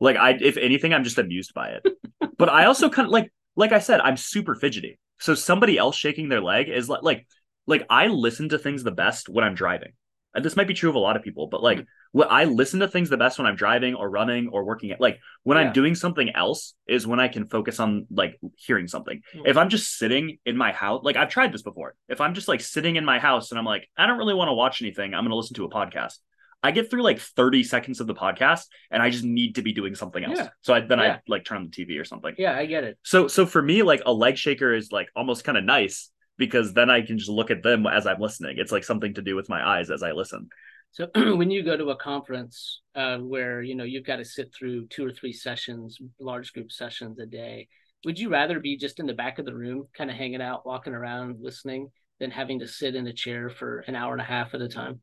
Like 0.01 0.17
I 0.17 0.31
if 0.31 0.57
anything, 0.57 0.95
I'm 0.95 1.05
just 1.05 1.19
amused 1.19 1.53
by 1.55 1.71
it. 1.71 1.87
but 2.39 2.49
I 2.49 2.65
also 2.65 2.89
kind 2.89 3.07
of 3.07 3.13
like 3.13 3.31
like 3.61 3.73
I 3.73 3.79
said, 3.79 4.01
I'm 4.01 4.17
super 4.17 4.55
fidgety. 4.55 4.99
So 5.21 5.35
somebody 5.35 5.79
else 5.79 5.97
shaking 5.97 6.29
their 6.29 6.41
leg 6.41 6.69
is 6.69 6.89
like 6.89 7.03
like 7.03 7.27
like 7.67 7.87
I 7.89 8.09
listen 8.09 8.49
to 8.49 8.59
things 8.59 8.83
the 8.83 8.91
best 8.91 9.29
when 9.29 9.45
I'm 9.45 9.55
driving. 9.55 9.93
And 10.35 10.45
this 10.45 10.55
might 10.57 10.69
be 10.69 10.75
true 10.75 10.89
of 10.89 10.95
a 10.95 11.01
lot 11.01 11.17
of 11.17 11.23
people, 11.23 11.49
but 11.49 11.61
like 11.63 11.85
what 12.13 12.31
I 12.31 12.45
listen 12.45 12.81
to 12.81 12.89
things 12.89 13.11
the 13.11 13.17
best 13.17 13.39
when 13.39 13.47
I'm 13.49 13.57
driving 13.57 13.95
or 13.97 14.09
running 14.09 14.49
or 14.53 14.65
working 14.65 14.93
at 14.93 15.01
like 15.01 15.19
when 15.43 15.59
Yeah. 15.59 15.65
I'm 15.65 15.73
doing 15.73 15.95
something 15.97 16.31
else 16.31 16.75
is 16.87 17.07
when 17.07 17.19
I 17.21 17.29
can 17.29 17.47
focus 17.47 17.81
on 17.81 18.07
like 18.11 18.39
hearing 18.57 18.87
something. 18.89 19.23
Hmm. 19.33 19.47
If 19.47 19.57
I'm 19.57 19.69
just 19.69 19.99
sitting 19.99 20.39
in 20.47 20.57
my 20.57 20.73
house, 20.73 21.03
like 21.05 21.17
I've 21.17 21.29
tried 21.31 21.53
this 21.53 21.63
before. 21.63 21.95
If 22.09 22.21
I'm 22.21 22.35
just 22.35 22.49
like 22.49 22.61
sitting 22.61 22.95
in 22.97 23.05
my 23.05 23.19
house 23.19 23.51
and 23.51 23.59
I'm 23.59 23.65
like, 23.65 23.89
I 23.97 24.07
don't 24.07 24.19
really 24.19 24.35
want 24.35 24.49
to 24.49 24.55
watch 24.55 24.81
anything, 24.83 25.15
I'm 25.15 25.25
going 25.25 25.31
to 25.31 25.37
listen 25.37 25.57
to 25.57 25.65
a 25.65 25.71
podcast. 25.71 26.19
I 26.63 26.73
get 26.73 26.91
through 26.91 27.03
like 27.03 27.21
30 27.21 27.63
seconds 27.63 28.01
of 28.01 28.07
the 28.07 28.15
podcast 28.15 28.65
and 28.91 29.03
I 29.03 29.11
just 29.11 29.25
need 29.25 29.55
to 29.55 29.63
be 29.63 29.73
doing 29.73 29.95
something 29.95 30.23
else. 30.23 30.39
Yeah. 30.39 30.49
So 30.61 30.75
I, 30.75 30.81
then 30.81 30.99
Yeah. 30.99 31.15
I 31.15 31.21
like 31.27 31.45
turn 31.45 31.59
on 31.59 31.71
the 31.71 31.85
TV 31.85 31.99
or 32.01 32.05
something. 32.05 32.35
Yeah, 32.37 32.57
I 32.57 32.67
get 32.67 32.85
it. 32.85 32.99
So 33.03 33.29
so 33.29 33.47
for 33.47 33.63
me, 33.63 33.83
like 33.83 34.03
a 34.05 34.13
leg 34.13 34.37
shaker 34.37 34.75
is 34.75 34.93
like 34.93 35.09
almost 35.17 35.45
kind 35.45 35.57
of 35.57 35.65
nice 35.65 36.11
because 36.37 36.73
then 36.75 36.91
I 36.91 37.03
can 37.03 37.19
just 37.19 37.31
look 37.31 37.51
at 37.51 37.63
them 37.63 37.87
as 37.87 38.07
I'm 38.07 38.21
listening. 38.21 38.57
It's 38.59 38.73
like 38.73 38.85
something 38.85 39.15
to 39.15 39.23
do 39.23 39.37
with 39.37 39.49
my 39.49 39.67
eyes 39.67 39.91
as 39.91 40.03
I 40.03 40.13
listen. 40.13 40.49
So 40.93 41.09
when 41.15 41.51
you 41.51 41.63
go 41.63 41.77
to 41.77 41.91
a 41.91 41.97
conference 41.97 42.81
uh, 42.95 43.19
where 43.19 43.63
you 43.63 43.75
know 43.75 43.85
you've 43.85 44.07
got 44.07 44.17
to 44.17 44.25
sit 44.25 44.53
through 44.53 44.89
two 44.89 45.07
or 45.07 45.13
three 45.13 45.33
sessions, 45.33 45.99
large 46.19 46.53
group 46.53 46.73
sessions 46.73 47.19
a 47.19 47.27
day, 47.27 47.69
would 48.05 48.19
you 48.19 48.29
rather 48.29 48.61
be 48.61 48.77
just 48.77 48.99
in 48.99 49.07
the 49.07 49.15
back 49.15 49.39
of 49.39 49.47
the 49.47 49.55
room, 49.55 49.87
kind 49.97 50.11
of 50.11 50.17
hanging 50.17 50.43
out, 50.43 50.67
walking 50.67 50.95
around, 50.95 51.37
listening, 51.41 51.91
than 52.19 52.31
having 52.31 52.59
to 52.61 52.67
sit 52.69 52.95
in 52.95 53.07
a 53.07 53.13
chair 53.13 53.49
for 53.51 53.81
an 53.87 53.95
hour 53.95 54.13
and 54.13 54.21
a 54.21 54.25
half 54.25 54.53
at 54.55 54.61
a 54.61 54.69
time? 54.69 55.01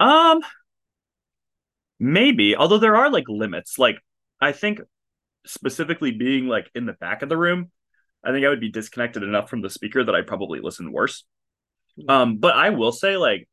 Um 0.00 0.40
maybe, 1.98 2.56
although 2.56 2.78
there 2.78 2.96
are 2.96 3.10
like 3.10 3.28
limits. 3.28 3.78
Like 3.78 3.98
I 4.40 4.52
think 4.52 4.80
specifically 5.46 6.10
being 6.10 6.46
like 6.46 6.70
in 6.74 6.86
the 6.86 6.92
back 6.94 7.22
of 7.22 7.28
the 7.28 7.36
room, 7.36 7.70
I 8.24 8.32
think 8.32 8.44
I 8.44 8.48
would 8.48 8.60
be 8.60 8.70
disconnected 8.70 9.22
enough 9.22 9.48
from 9.48 9.62
the 9.62 9.70
speaker 9.70 10.02
that 10.04 10.14
I'd 10.14 10.26
probably 10.26 10.60
listen 10.60 10.92
worse. 10.92 11.24
Um 12.08 12.38
but 12.38 12.54
I 12.54 12.70
will 12.70 12.92
say 12.92 13.16
like 13.16 13.48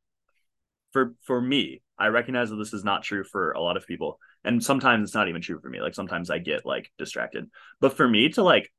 for 0.91 1.15
for 1.21 1.41
me, 1.41 1.81
I 1.97 2.07
recognize 2.07 2.49
that 2.49 2.57
this 2.57 2.73
is 2.73 2.83
not 2.83 3.03
true 3.03 3.23
for 3.23 3.51
a 3.51 3.61
lot 3.61 3.77
of 3.77 3.87
people. 3.87 4.19
And 4.43 4.63
sometimes 4.63 5.09
it's 5.09 5.15
not 5.15 5.29
even 5.29 5.41
true 5.41 5.59
for 5.59 5.69
me. 5.69 5.79
Like 5.81 5.95
sometimes 5.95 6.29
I 6.29 6.39
get 6.39 6.65
like 6.65 6.91
distracted. 6.97 7.49
But 7.79 7.95
for 7.95 8.07
me 8.07 8.29
to 8.29 8.43
like 8.43 8.71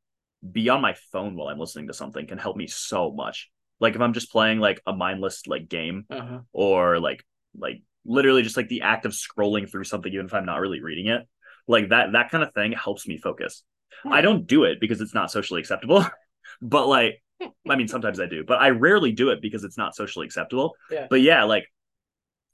be 0.53 0.69
on 0.69 0.83
my 0.83 0.95
phone 1.11 1.37
while 1.37 1.49
I'm 1.49 1.59
listening 1.59 1.87
to 1.89 1.95
something 1.95 2.27
can 2.27 2.39
help 2.39 2.57
me 2.57 2.67
so 2.67 3.11
much. 3.13 3.51
Like 3.81 3.95
if 3.95 4.01
I'm 4.01 4.13
just 4.13 4.31
playing 4.31 4.61
like 4.61 4.81
a 4.87 4.93
mindless 4.93 5.47
like 5.47 5.69
game 5.69 6.05
Uh-huh. 6.11 6.41
or 6.53 7.01
like 7.01 7.25
like 7.57 7.83
literally 8.05 8.43
just 8.43 8.57
like 8.57 8.69
the 8.69 8.83
act 8.83 9.07
of 9.07 9.13
scrolling 9.13 9.71
through 9.71 9.85
something 9.85 10.13
even 10.13 10.27
if 10.27 10.35
I'm 10.35 10.47
not 10.47 10.61
really 10.61 10.81
reading 10.81 11.09
it. 11.09 11.27
Like 11.67 11.91
that 11.91 12.13
that 12.13 12.31
kind 12.31 12.45
of 12.45 12.53
thing 12.53 12.73
helps 12.73 13.07
me 13.07 13.19
focus. 13.19 13.63
I 14.05 14.19
hmm. 14.21 14.25
don't 14.25 14.47
do 14.47 14.65
it 14.65 14.81
because 14.81 15.01
it's 15.01 15.15
not 15.15 15.31
socially 15.31 15.61
acceptable. 15.61 16.07
but 16.63 16.87
like 16.87 17.23
I 17.69 17.77
mean 17.77 17.89
sometimes 17.89 18.21
I 18.21 18.27
do, 18.27 18.45
but 18.45 18.61
I 18.61 18.71
rarely 18.71 19.13
do 19.13 19.31
it 19.31 19.41
because 19.41 19.65
it's 19.65 19.79
not 19.79 19.95
socially 19.95 20.27
acceptable. 20.27 20.77
Yeah. 20.91 21.07
But 21.09 21.21
yeah, 21.21 21.45
like 21.45 21.67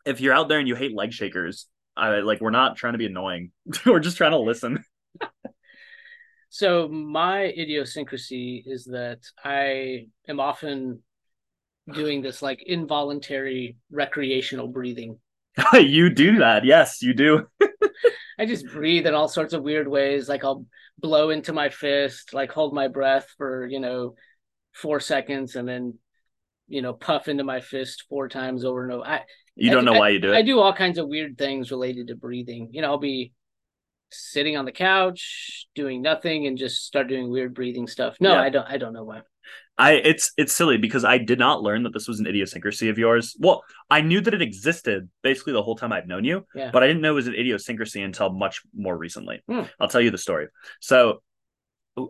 if 0.06 0.20
you're 0.20 0.34
out 0.34 0.48
there 0.48 0.58
and 0.58 0.68
you 0.68 0.74
hate 0.74 0.94
leg 0.94 1.12
shakers, 1.12 1.66
I 1.96 2.20
like 2.20 2.40
we're 2.40 2.50
not 2.50 2.76
trying 2.76 2.94
to 2.94 2.98
be 2.98 3.06
annoying. 3.06 3.52
we're 3.86 4.00
just 4.00 4.16
trying 4.16 4.32
to 4.32 4.38
listen. 4.38 4.84
So 6.52 6.88
my 6.88 7.44
idiosyncrasy 7.44 8.64
is 8.66 8.84
that 8.86 9.20
I 9.44 10.08
am 10.26 10.40
often 10.40 11.00
doing 11.92 12.22
this 12.22 12.42
like 12.42 12.62
involuntary 12.66 13.76
recreational 13.90 14.66
breathing. 14.66 15.18
you 15.74 16.10
do 16.10 16.38
that. 16.38 16.64
Yes, 16.64 17.02
you 17.02 17.14
do. 17.14 17.46
I 18.38 18.46
just 18.46 18.66
breathe 18.66 19.06
in 19.06 19.14
all 19.14 19.28
sorts 19.28 19.52
of 19.52 19.62
weird 19.62 19.88
ways. 19.88 20.28
Like 20.28 20.44
I'll 20.44 20.64
blow 20.98 21.30
into 21.30 21.52
my 21.52 21.68
fist, 21.68 22.32
like 22.32 22.52
hold 22.52 22.72
my 22.74 22.88
breath 22.88 23.26
for, 23.36 23.66
you 23.66 23.80
know, 23.80 24.14
four 24.72 25.00
seconds 25.00 25.56
and 25.56 25.68
then, 25.68 25.94
you 26.68 26.80
know, 26.82 26.92
puff 26.92 27.28
into 27.28 27.44
my 27.44 27.60
fist 27.60 28.04
four 28.08 28.28
times 28.28 28.64
over 28.64 28.82
and 28.84 28.92
over. 28.92 29.04
I, 29.06 29.22
You 29.56 29.70
don't 29.70 29.84
do- 29.84 29.92
know 29.92 29.98
why 29.98 30.10
you 30.10 30.20
do 30.20 30.32
I 30.32 30.36
it. 30.36 30.38
I 30.38 30.42
do 30.42 30.60
all 30.60 30.72
kinds 30.72 30.98
of 30.98 31.08
weird 31.08 31.36
things 31.36 31.70
related 31.70 32.08
to 32.08 32.14
breathing. 32.16 32.70
You 32.72 32.82
know, 32.82 32.88
I'll 32.88 32.98
be 32.98 33.32
sitting 34.12 34.56
on 34.56 34.64
the 34.64 34.72
couch 34.72 35.66
doing 35.74 36.00
nothing 36.02 36.46
and 36.46 36.56
just 36.58 36.84
start 36.86 37.08
doing 37.08 37.30
weird 37.30 37.54
breathing 37.54 37.86
stuff. 37.86 38.16
No, 38.20 38.32
Yeah. 38.32 38.40
I 38.42 38.48
don't. 38.48 38.66
I 38.68 38.76
don't 38.78 38.92
know 38.92 39.04
why. 39.04 39.20
I 39.80 39.92
it's 39.92 40.32
it's 40.36 40.52
silly 40.52 40.76
because 40.76 41.04
I 41.04 41.16
did 41.18 41.38
not 41.38 41.62
learn 41.62 41.82
that 41.84 41.92
this 41.94 42.06
was 42.06 42.20
an 42.20 42.26
idiosyncrasy 42.26 42.88
of 42.90 42.98
yours. 42.98 43.34
Well, 43.38 43.64
I 43.88 44.02
knew 44.02 44.20
that 44.20 44.34
it 44.34 44.42
existed 44.42 45.08
basically 45.22 45.54
the 45.54 45.62
whole 45.62 45.76
time 45.76 45.92
I've 45.92 46.06
known 46.06 46.24
you, 46.24 46.46
Yeah. 46.54 46.70
but 46.70 46.82
I 46.82 46.86
didn't 46.86 47.02
know 47.02 47.12
it 47.12 47.14
was 47.14 47.26
an 47.28 47.34
idiosyncrasy 47.34 48.02
until 48.02 48.30
much 48.30 48.60
more 48.74 48.96
recently. 48.96 49.42
Hmm. 49.48 49.62
I'll 49.78 49.88
tell 49.88 50.00
you 50.00 50.10
the 50.10 50.18
story. 50.18 50.48
So 50.80 51.22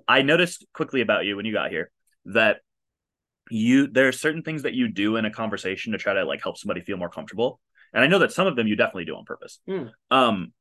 I 0.09 0.23
noticed 0.23 0.67
quickly 0.75 1.01
about 1.01 1.25
you 1.25 1.37
when 1.37 1.47
you 1.47 1.53
got 1.53 1.71
here 1.71 1.91
that 2.27 2.59
you 3.51 3.87
there 3.89 4.09
are 4.09 4.13
certain 4.13 4.43
things 4.43 4.63
that 4.63 4.75
you 4.75 4.89
do 4.89 5.17
in 5.17 5.25
a 5.25 5.31
conversation 5.31 5.93
to 5.93 5.99
try 5.99 6.15
to 6.15 6.25
like 6.25 6.43
help 6.43 6.59
somebody 6.59 6.81
feel 6.81 6.97
more 6.97 7.09
comfortable. 7.09 7.61
And 7.93 8.05
I 8.05 8.07
know 8.07 8.19
that 8.21 8.33
some 8.33 8.47
of 8.47 8.57
them 8.57 8.67
you 8.69 8.77
definitely 8.77 9.07
do 9.07 9.17
on 9.17 9.25
purpose. 9.25 9.61
Hmm. 9.67 9.87
Um 10.11 10.53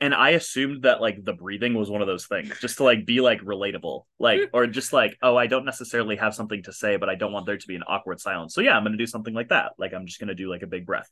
and 0.00 0.14
I 0.14 0.30
assumed 0.30 0.82
that 0.82 1.00
like 1.00 1.24
the 1.24 1.32
breathing 1.32 1.74
was 1.74 1.90
one 1.90 2.02
of 2.02 2.06
those 2.06 2.26
things, 2.26 2.58
just 2.60 2.76
to 2.78 2.84
like 2.84 3.06
be 3.06 3.20
like 3.20 3.40
relatable, 3.40 4.04
like 4.18 4.50
or 4.52 4.66
just 4.66 4.92
like 4.92 5.16
oh 5.22 5.36
I 5.36 5.46
don't 5.46 5.64
necessarily 5.64 6.16
have 6.16 6.34
something 6.34 6.62
to 6.64 6.72
say, 6.72 6.96
but 6.96 7.08
I 7.08 7.14
don't 7.14 7.32
want 7.32 7.46
there 7.46 7.56
to 7.56 7.66
be 7.66 7.76
an 7.76 7.84
awkward 7.86 8.20
silence. 8.20 8.54
So 8.54 8.60
yeah, 8.60 8.76
I'm 8.76 8.84
gonna 8.84 8.96
do 8.96 9.06
something 9.06 9.34
like 9.34 9.48
that. 9.48 9.72
Like 9.78 9.94
I'm 9.94 10.06
just 10.06 10.20
gonna 10.20 10.34
do 10.34 10.50
like 10.50 10.62
a 10.62 10.66
big 10.66 10.86
breath. 10.86 11.08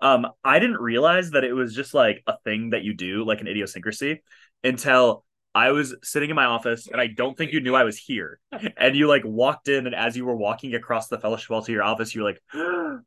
Um, 0.00 0.26
I 0.44 0.58
didn't 0.58 0.80
realize 0.80 1.32
that 1.32 1.44
it 1.44 1.52
was 1.52 1.74
just 1.74 1.94
like 1.94 2.22
a 2.26 2.36
thing 2.44 2.70
that 2.70 2.82
you 2.82 2.94
do, 2.94 3.24
like 3.24 3.40
an 3.40 3.48
idiosyncrasy, 3.48 4.22
until 4.62 5.24
I 5.54 5.70
was 5.70 5.94
sitting 6.02 6.30
in 6.30 6.36
my 6.36 6.46
office 6.46 6.88
and 6.88 7.00
I 7.00 7.08
don't 7.08 7.36
think 7.36 7.52
you 7.52 7.60
knew 7.60 7.74
I 7.74 7.84
was 7.84 7.98
here. 7.98 8.38
And 8.76 8.96
you 8.96 9.08
like 9.08 9.22
walked 9.24 9.68
in, 9.68 9.86
and 9.86 9.94
as 9.94 10.16
you 10.16 10.24
were 10.24 10.36
walking 10.36 10.74
across 10.74 11.08
the 11.08 11.18
fellowship 11.18 11.48
hall 11.48 11.62
to 11.62 11.72
your 11.72 11.82
office, 11.82 12.14
you 12.14 12.22
were 12.22 12.30
like. 12.30 12.40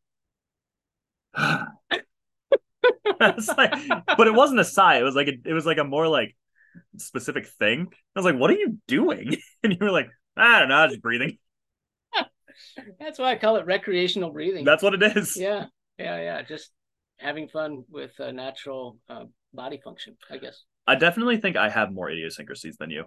Like, 3.20 3.74
but 4.18 4.28
it 4.28 4.34
wasn't 4.34 4.60
a 4.60 4.66
sigh. 4.66 5.00
It 5.00 5.04
was 5.04 5.16
like 5.16 5.28
a, 5.28 5.34
it 5.46 5.54
was 5.54 5.66
like 5.66 5.78
a 5.78 5.84
more 5.84 6.08
like 6.08 6.36
specific 6.98 7.48
thing. 7.48 7.88
I 8.16 8.20
was 8.20 8.26
like, 8.26 8.38
"What 8.38 8.52
are 8.52 8.56
you 8.56 8.78
doing?" 8.88 9.38
And 9.64 9.74
you 9.74 9.80
were 9.82 9.92
like, 9.92 10.10
"I 10.36 10.60
don't 10.60 10.70
know, 10.70 10.76
I'm 10.76 10.90
just 10.90 11.02
breathing." 11.02 11.38
That's 13.00 13.18
why 13.18 13.32
I 13.32 13.36
call 13.38 13.56
it 13.58 13.66
recreational 13.66 14.32
breathing. 14.32 14.66
That's 14.66 14.84
what 14.84 14.94
it 14.94 15.18
is. 15.18 15.36
yeah, 15.36 15.66
yeah, 15.98 16.22
yeah. 16.22 16.42
Just 16.44 16.72
having 17.18 17.48
fun 17.48 17.84
with 17.90 18.12
uh, 18.20 18.32
natural 18.32 19.00
uh, 19.10 19.26
body 19.54 19.80
function, 19.84 20.18
I 20.30 20.38
guess. 20.38 20.64
I 20.86 20.96
definitely 20.96 21.38
think 21.38 21.58
I 21.58 21.70
have 21.70 21.92
more 21.92 22.10
idiosyncrasies 22.10 22.78
than 22.78 22.92
you. 22.92 23.06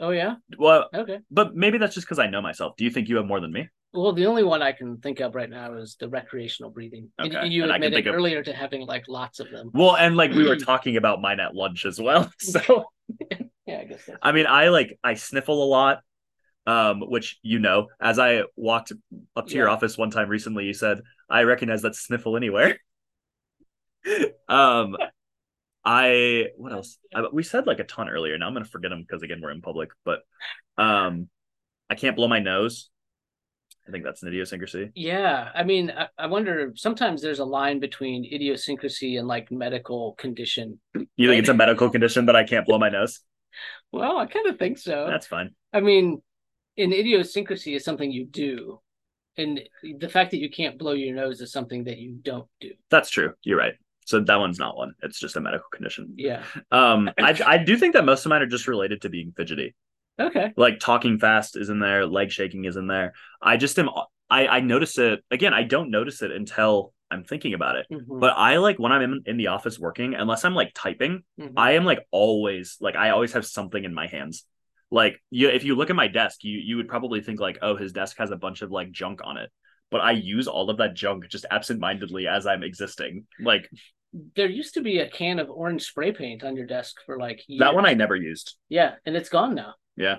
Oh 0.00 0.10
yeah. 0.10 0.34
Well, 0.58 0.88
Okay. 0.94 1.18
but 1.30 1.54
maybe 1.54 1.78
that's 1.78 1.94
just 1.94 2.06
because 2.06 2.18
I 2.18 2.26
know 2.28 2.42
myself. 2.42 2.76
Do 2.76 2.84
you 2.84 2.90
think 2.90 3.08
you 3.08 3.16
have 3.16 3.26
more 3.26 3.40
than 3.40 3.52
me? 3.52 3.68
Well, 3.92 4.12
the 4.12 4.26
only 4.26 4.42
one 4.44 4.60
I 4.62 4.72
can 4.72 4.98
think 4.98 5.20
of 5.20 5.34
right 5.34 5.48
now 5.48 5.74
is 5.74 5.96
the 5.98 6.08
recreational 6.08 6.70
breathing. 6.70 7.10
Okay, 7.18 7.34
And 7.34 7.50
you 7.52 7.62
and 7.62 7.72
admitted 7.72 7.94
think 7.94 8.06
of- 8.06 8.14
earlier 8.14 8.42
to 8.42 8.52
having 8.52 8.82
like 8.86 9.04
lots 9.08 9.40
of 9.40 9.50
them. 9.50 9.70
Well, 9.72 9.96
and 9.96 10.16
like 10.16 10.32
we 10.32 10.46
were 10.46 10.56
talking 10.72 10.96
about 10.98 11.22
mine 11.22 11.40
at 11.40 11.54
lunch 11.54 11.86
as 11.86 11.98
well. 12.00 12.30
So 12.40 12.84
Yeah, 13.66 13.78
I 13.80 13.84
guess 13.84 14.04
that's 14.06 14.18
I 14.22 14.32
mean, 14.32 14.46
I 14.46 14.68
like 14.68 14.98
I 15.02 15.14
sniffle 15.14 15.62
a 15.64 15.66
lot, 15.66 16.00
um, 16.66 17.00
which 17.00 17.38
you 17.42 17.58
know. 17.58 17.88
As 18.00 18.18
I 18.18 18.42
walked 18.54 18.92
up 19.34 19.46
to 19.48 19.54
your 19.54 19.68
office 19.68 19.96
one 19.98 20.10
time 20.10 20.28
recently, 20.28 20.66
you 20.66 20.74
said 20.74 21.00
I 21.30 21.42
recognize 21.44 21.82
that 21.82 21.96
sniffle 21.96 22.36
anywhere. 22.36 22.78
um, 24.48 24.96
I 25.86 26.46
what 26.56 26.72
else? 26.72 26.98
I, 27.14 27.22
we 27.32 27.44
said 27.44 27.68
like 27.68 27.78
a 27.78 27.84
ton 27.84 28.08
earlier. 28.08 28.36
Now 28.36 28.48
I'm 28.48 28.52
gonna 28.52 28.64
forget 28.64 28.90
them 28.90 29.02
because 29.02 29.22
again 29.22 29.40
we're 29.40 29.52
in 29.52 29.62
public. 29.62 29.90
But 30.04 30.20
um, 30.76 31.28
I 31.88 31.94
can't 31.94 32.16
blow 32.16 32.26
my 32.26 32.40
nose. 32.40 32.90
I 33.86 33.92
think 33.92 34.02
that's 34.02 34.20
an 34.24 34.28
idiosyncrasy. 34.28 34.90
Yeah, 34.96 35.48
I 35.54 35.62
mean, 35.62 35.92
I, 35.96 36.08
I 36.18 36.26
wonder. 36.26 36.72
Sometimes 36.74 37.22
there's 37.22 37.38
a 37.38 37.44
line 37.44 37.78
between 37.78 38.24
idiosyncrasy 38.24 39.16
and 39.16 39.28
like 39.28 39.52
medical 39.52 40.14
condition. 40.14 40.80
You 41.16 41.28
think 41.28 41.38
it's 41.38 41.48
a 41.48 41.54
medical 41.54 41.88
condition 41.88 42.26
that 42.26 42.34
I 42.34 42.42
can't 42.42 42.66
blow 42.66 42.78
my 42.78 42.88
nose? 42.88 43.20
Well, 43.92 44.18
I 44.18 44.26
kind 44.26 44.48
of 44.48 44.58
think 44.58 44.78
so. 44.78 45.06
That's 45.08 45.28
fine. 45.28 45.54
I 45.72 45.80
mean, 45.80 46.20
an 46.76 46.92
idiosyncrasy 46.92 47.76
is 47.76 47.84
something 47.84 48.10
you 48.10 48.26
do, 48.26 48.80
and 49.36 49.60
the 50.00 50.08
fact 50.08 50.32
that 50.32 50.38
you 50.38 50.50
can't 50.50 50.78
blow 50.78 50.92
your 50.92 51.14
nose 51.14 51.40
is 51.40 51.52
something 51.52 51.84
that 51.84 51.98
you 51.98 52.18
don't 52.20 52.48
do. 52.60 52.72
That's 52.90 53.08
true. 53.08 53.34
You're 53.44 53.58
right. 53.58 53.74
So 54.06 54.20
that 54.20 54.36
one's 54.36 54.58
not 54.58 54.76
one. 54.76 54.94
It's 55.02 55.18
just 55.18 55.36
a 55.36 55.40
medical 55.40 55.68
condition. 55.70 56.14
Yeah. 56.16 56.42
Um, 56.70 57.10
I 57.18 57.38
I 57.44 57.58
do 57.58 57.76
think 57.76 57.94
that 57.94 58.04
most 58.04 58.24
of 58.24 58.30
mine 58.30 58.40
are 58.42 58.46
just 58.46 58.68
related 58.68 59.02
to 59.02 59.08
being 59.10 59.32
fidgety. 59.36 59.74
Okay. 60.18 60.52
Like 60.56 60.78
talking 60.80 61.18
fast 61.18 61.56
is 61.56 61.68
in 61.68 61.78
there, 61.80 62.06
leg 62.06 62.30
shaking 62.30 62.64
is 62.64 62.76
in 62.76 62.86
there. 62.86 63.12
I 63.42 63.56
just 63.58 63.78
am. 63.78 63.90
I 64.30 64.46
I 64.46 64.60
notice 64.60 64.96
it 64.98 65.22
again. 65.30 65.52
I 65.52 65.64
don't 65.64 65.90
notice 65.90 66.22
it 66.22 66.30
until 66.30 66.94
I'm 67.10 67.24
thinking 67.24 67.54
about 67.54 67.76
it. 67.76 67.86
Mhm, 67.92 68.20
But 68.20 68.34
I 68.36 68.56
like 68.56 68.78
when 68.78 68.92
I'm 68.92 69.02
in, 69.02 69.22
in 69.26 69.36
the 69.36 69.48
office 69.48 69.78
working, 69.78 70.14
unless 70.14 70.44
I'm 70.44 70.54
like 70.54 70.72
typing, 70.74 71.22
mhm. 71.38 71.52
I 71.56 71.72
am 71.72 71.84
like 71.84 72.06
always 72.10 72.78
like 72.80 72.96
I 72.96 73.10
always 73.10 73.34
have 73.34 73.44
something 73.46 73.84
in 73.84 73.92
my 73.94 74.06
hands. 74.06 74.44
Like 74.90 75.20
you, 75.30 75.48
if 75.48 75.64
you 75.64 75.74
look 75.74 75.90
at 75.90 75.96
my 75.96 76.08
desk, 76.08 76.44
you 76.44 76.58
you 76.58 76.76
would 76.78 76.88
probably 76.88 77.20
think 77.20 77.40
like, 77.40 77.58
oh, 77.60 77.76
his 77.76 77.92
desk 77.92 78.16
has 78.18 78.30
a 78.30 78.36
bunch 78.36 78.62
of 78.62 78.70
like 78.70 78.90
junk 78.92 79.20
on 79.24 79.36
it. 79.36 79.50
But 79.90 80.00
I 80.00 80.12
use 80.12 80.48
all 80.48 80.68
of 80.68 80.78
that 80.78 80.94
junk 80.94 81.28
just 81.28 81.46
absentmindedly 81.50 82.26
as 82.26 82.46
I'm 82.46 82.62
existing. 82.62 83.26
Like 83.40 83.70
there 84.34 84.48
used 84.48 84.74
to 84.74 84.80
be 84.80 84.98
a 84.98 85.08
can 85.08 85.38
of 85.38 85.50
orange 85.50 85.82
spray 85.84 86.12
paint 86.12 86.42
on 86.42 86.56
your 86.56 86.66
desk 86.66 86.96
for 87.06 87.18
like 87.18 87.42
years. 87.46 87.60
that 87.60 87.74
one, 87.74 87.86
I 87.86 87.94
never 87.94 88.16
used. 88.16 88.56
Yeah, 88.68 88.94
and 89.04 89.16
it's 89.16 89.28
gone 89.28 89.54
now. 89.54 89.74
Yeah, 89.96 90.16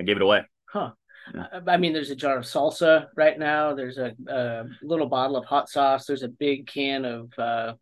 I 0.00 0.04
gave 0.04 0.16
it 0.16 0.22
away. 0.22 0.42
Huh. 0.68 0.92
Yeah. 1.34 1.46
I 1.52 1.72
I 1.72 1.76
mean, 1.76 1.92
there's 1.92 2.10
a 2.10 2.16
jar 2.16 2.38
of 2.38 2.44
salsa 2.44 3.06
right 3.16 3.38
now. 3.38 3.74
There's 3.74 3.98
a, 3.98 4.12
a 4.28 4.64
little 4.82 5.08
bottle 5.08 5.36
of 5.36 5.44
hot 5.44 5.68
sauce. 5.68 6.06
There's 6.06 6.22
a 6.22 6.28
big 6.28 6.66
can 6.66 7.04
of 7.04 7.32
uh, 7.36 7.72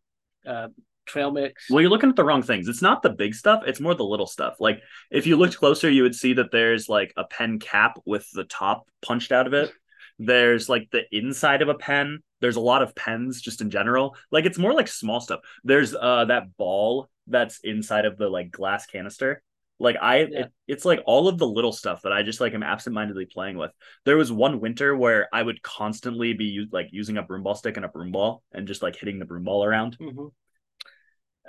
uh, 0.47 0.69
trail 1.07 1.31
mix. 1.31 1.71
Well, 1.71 1.81
you're 1.81 1.91
looking 1.91 2.11
at 2.11 2.17
the 2.17 2.25
wrong 2.25 2.43
things. 2.43 2.69
It's 2.69 2.83
not 2.83 3.03
the 3.03 3.11
big 3.11 3.35
stuff, 3.35 3.63
it's 3.67 3.81
more 3.81 3.95
the 3.95 4.05
little 4.05 4.27
stuff. 4.27 4.57
Like 4.61 4.81
if 5.11 5.27
you 5.27 5.37
looked 5.37 5.59
closer, 5.59 5.91
you 5.91 6.03
would 6.03 6.15
see 6.15 6.35
that 6.35 6.51
there's 6.51 6.89
like 6.89 7.13
a 7.17 7.25
pen 7.25 7.59
cap 7.59 7.99
with 8.05 8.27
the 8.33 8.45
top 8.45 8.89
punched 9.03 9.33
out 9.33 9.47
of 9.47 9.55
it. 9.55 9.73
There's 10.19 10.69
like 10.69 10.89
the 10.93 11.03
inside 11.11 11.63
of 11.63 11.69
a 11.69 11.75
pen. 11.75 12.21
There's 12.41 12.57
a 12.57 12.61
lot 12.61 12.83
of 12.83 12.95
pens 12.95 13.41
just 13.41 13.61
in 13.61 13.71
general. 13.71 14.17
Like 14.31 14.45
it's 14.45 14.59
more 14.59 14.73
like 14.73 14.89
small 14.89 15.21
stuff. 15.21 15.41
There's 15.65 15.95
uh 15.95 16.27
that 16.27 16.57
ball 16.57 17.09
that's 17.27 17.61
inside 17.65 18.05
of 18.05 18.17
the 18.19 18.29
like 18.29 18.51
glass 18.51 18.87
canister. 18.87 19.43
Like 19.81 19.97
I 20.01 20.19
Yeah. 20.19 20.39
it, 20.41 20.53
it's 20.69 20.85
like 20.85 21.01
all 21.05 21.27
of 21.27 21.39
the 21.39 21.47
little 21.47 21.73
stuff 21.73 22.03
that 22.03 22.13
I 22.13 22.23
just 22.23 22.41
like 22.41 22.55
am 22.55 22.63
absentmindedly 22.63 23.27
playing 23.27 23.57
with. 23.57 23.73
There 24.05 24.17
was 24.17 24.31
one 24.31 24.61
winter 24.61 24.97
where 24.97 25.29
I 25.33 25.43
would 25.43 25.63
constantly 25.63 26.33
be 26.33 26.45
u- 26.45 26.69
like 26.71 26.89
using 26.93 27.17
a 27.17 27.23
broom 27.23 27.43
ball 27.43 27.57
stick 27.57 27.77
and 27.77 27.85
a 27.85 27.89
broom 27.89 28.13
ball 28.13 28.43
and 28.53 28.69
just 28.69 28.83
like 28.83 28.95
hitting 28.97 29.19
the 29.19 29.25
broom 29.25 29.43
ball 29.45 29.65
around. 29.65 29.99
Mhm. 29.99 30.31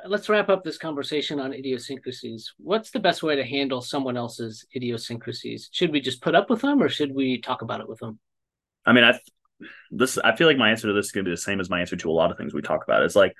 Uh, 0.04 0.08
Let's 0.08 0.28
wrap 0.28 0.50
up 0.50 0.64
this 0.64 0.78
conversation 0.78 1.40
on 1.40 1.54
idiosyncrasies. 1.54 2.54
What's 2.58 2.90
the 2.92 3.00
best 3.00 3.22
way 3.22 3.36
to 3.36 3.44
handle 3.46 3.82
someone 3.82 4.18
else's 4.18 4.66
idiosyncrasies? 4.76 5.70
Should 5.72 5.92
we 5.92 6.02
just 6.02 6.22
put 6.22 6.36
up 6.36 6.50
with 6.50 6.62
them 6.62 6.82
or 6.82 6.90
should 6.90 7.14
we 7.14 7.40
talk 7.40 7.62
about 7.62 7.80
it 7.82 7.88
with 7.88 8.00
them? 8.00 8.20
I 8.86 8.94
mean, 8.94 9.04
I 9.04 9.20
this 9.92 10.18
I 10.18 10.36
feel 10.36 10.48
like 10.48 10.58
my 10.58 10.70
answer 10.72 10.88
to 10.88 10.94
this 10.94 11.08
is 11.08 11.12
gonna 11.12 11.24
be 11.26 11.32
the 11.32 11.38
same 11.38 11.60
as 11.60 11.70
my 11.70 11.80
answer 11.80 11.96
to 11.96 12.10
a 12.10 12.14
lot 12.14 12.32
of 12.32 12.38
things 12.38 12.54
we 12.54 12.62
talk 12.62 12.84
about. 12.84 13.04
It's 13.04 13.16
like 13.16 13.34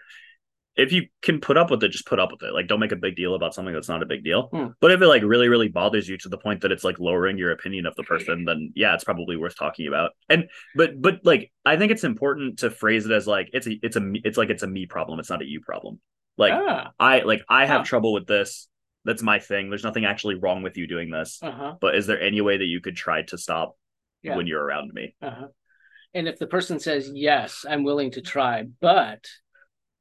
if 0.78 0.92
you 0.92 1.08
can 1.22 1.40
put 1.40 1.56
up 1.56 1.72
with 1.72 1.82
it, 1.84 1.90
just 1.90 2.06
put 2.06 2.20
up 2.20 2.32
with 2.32 2.44
it. 2.44 2.54
Like 2.54 2.68
don't 2.68 2.82
make 2.82 2.92
a 2.92 2.98
big 2.98 3.16
deal 3.16 3.34
about 3.36 3.54
something 3.54 3.74
that's 3.74 3.88
not 3.88 4.04
a 4.04 4.06
big 4.06 4.24
deal. 4.26 4.50
Hmm. 4.52 4.68
But 4.82 4.92
if 4.92 5.02
it 5.02 5.08
like 5.08 5.24
really, 5.24 5.48
really 5.48 5.70
bothers 5.70 6.08
you 6.10 6.18
to 6.18 6.30
the 6.30 6.38
point 6.38 6.62
that 6.62 6.72
it's 6.72 6.84
like 6.84 7.00
lowering 7.00 7.38
your 7.38 7.52
opinion 7.52 7.86
of 7.86 7.96
the 7.96 8.04
person, 8.04 8.44
then 8.44 8.74
yeah, 8.76 8.94
it's 8.94 9.04
probably 9.06 9.38
worth 9.38 9.56
talking 9.58 9.88
about. 9.88 10.12
And 10.30 10.50
but 10.76 11.02
but 11.02 11.20
like 11.24 11.52
I 11.66 11.78
think 11.78 11.92
it's 11.92 12.04
important 12.04 12.60
to 12.60 12.70
phrase 12.70 13.06
it 13.06 13.12
as 13.14 13.26
like 13.26 13.50
it's 13.54 13.68
a 13.68 13.80
it's 13.84 13.96
a 13.96 14.02
me- 14.02 14.22
it's 14.26 14.38
like 14.38 14.50
it's 14.50 14.64
a 14.64 14.68
me 14.68 14.86
problem. 14.86 15.20
It's 15.20 15.30
not 15.30 15.42
a 15.42 15.46
you 15.48 15.62
problem. 15.62 16.00
Like 16.38 16.52
ah, 16.54 16.92
I 17.00 17.20
like 17.22 17.44
I 17.48 17.66
have 17.66 17.82
Huh. 17.82 17.86
trouble 17.86 18.12
with 18.14 18.28
this. 18.28 18.68
That's 19.06 19.22
my 19.22 19.40
thing. 19.40 19.70
There's 19.70 19.84
nothing 19.84 20.04
actually 20.04 20.36
wrong 20.36 20.64
with 20.64 20.76
you 20.78 20.88
doing 20.88 21.10
this. 21.12 21.40
uh-huh, 21.42 21.76
But 21.80 21.96
is 21.96 22.08
there 22.08 22.20
any 22.20 22.42
way 22.42 22.58
that 22.58 22.66
you 22.66 22.82
could 22.82 22.96
try 22.96 23.22
to 23.22 23.38
stop 23.38 23.78
Yeah. 24.26 24.36
when 24.38 24.48
you're 24.48 24.64
around 24.64 24.92
me? 24.94 25.16
uh-huh. 25.22 25.48
And 26.14 26.28
if 26.30 26.40
the 26.40 26.48
person 26.48 26.80
says, 26.80 27.12
yes, 27.14 27.66
I'm 27.70 27.84
willing 27.84 28.12
to 28.12 28.22
try, 28.22 28.64
but 28.80 29.26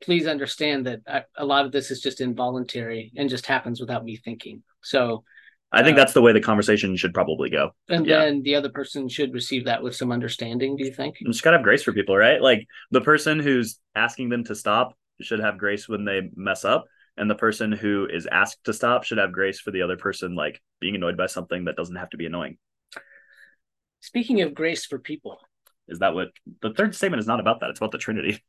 please 0.00 0.26
understand 0.28 0.86
that 0.86 1.00
I, 1.08 1.24
a 1.36 1.44
lot 1.44 1.64
of 1.66 1.72
this 1.72 1.90
is 1.90 2.00
just 2.00 2.20
involuntary 2.20 3.12
and 3.16 3.28
just 3.28 3.46
happens 3.46 3.80
without 3.80 4.04
me 4.04 4.16
thinking. 4.16 4.62
So, 4.82 5.24
I 5.72 5.82
think 5.82 5.96
Uh, 5.96 6.00
that's 6.02 6.12
the 6.12 6.22
way 6.22 6.32
the 6.32 6.40
conversation 6.40 6.94
should 6.94 7.14
probably 7.14 7.50
go. 7.50 7.72
and 7.88 8.06
Yeah. 8.06 8.20
then 8.20 8.42
the 8.42 8.54
other 8.54 8.68
person 8.68 9.08
should 9.08 9.34
receive 9.34 9.64
that 9.64 9.82
with 9.82 9.96
some 9.96 10.12
understanding, 10.12 10.76
do 10.76 10.84
you 10.84 10.92
think? 10.92 11.16
You 11.20 11.26
just 11.26 11.42
gotta 11.42 11.56
have 11.56 11.64
grace 11.64 11.82
for 11.82 11.92
people, 11.92 12.16
right? 12.16 12.40
Like 12.40 12.64
the 12.92 13.00
person 13.00 13.40
who's 13.40 13.80
asking 13.96 14.28
them 14.28 14.44
to 14.44 14.54
stop 14.54 14.96
should 15.20 15.40
have 15.40 15.58
grace 15.58 15.88
when 15.88 16.04
they 16.04 16.30
mess 16.36 16.64
up, 16.64 16.84
and 17.16 17.28
the 17.28 17.34
person 17.34 17.72
who 17.72 18.06
is 18.12 18.28
asked 18.30 18.62
to 18.64 18.72
stop 18.72 19.02
should 19.02 19.18
have 19.18 19.32
grace 19.32 19.58
for 19.58 19.72
the 19.72 19.82
other 19.82 19.96
person 19.96 20.36
like 20.36 20.62
being 20.80 20.94
annoyed 20.94 21.16
by 21.16 21.26
something 21.26 21.64
that 21.64 21.76
doesn't 21.76 21.96
have 21.96 22.10
to 22.10 22.16
be 22.16 22.26
annoying. 22.26 22.56
Speaking 24.04 24.42
of 24.42 24.52
grace 24.52 24.84
for 24.84 24.98
people, 24.98 25.38
Is 25.88 26.00
that 26.00 26.14
what 26.14 26.28
the 26.60 26.74
third 26.74 26.94
statement 26.94 27.20
is 27.20 27.26
not 27.26 27.40
about 27.40 27.60
that? 27.60 27.70
It's 27.70 27.78
about 27.78 27.90
the 27.90 27.96
Trinity. 27.96 28.44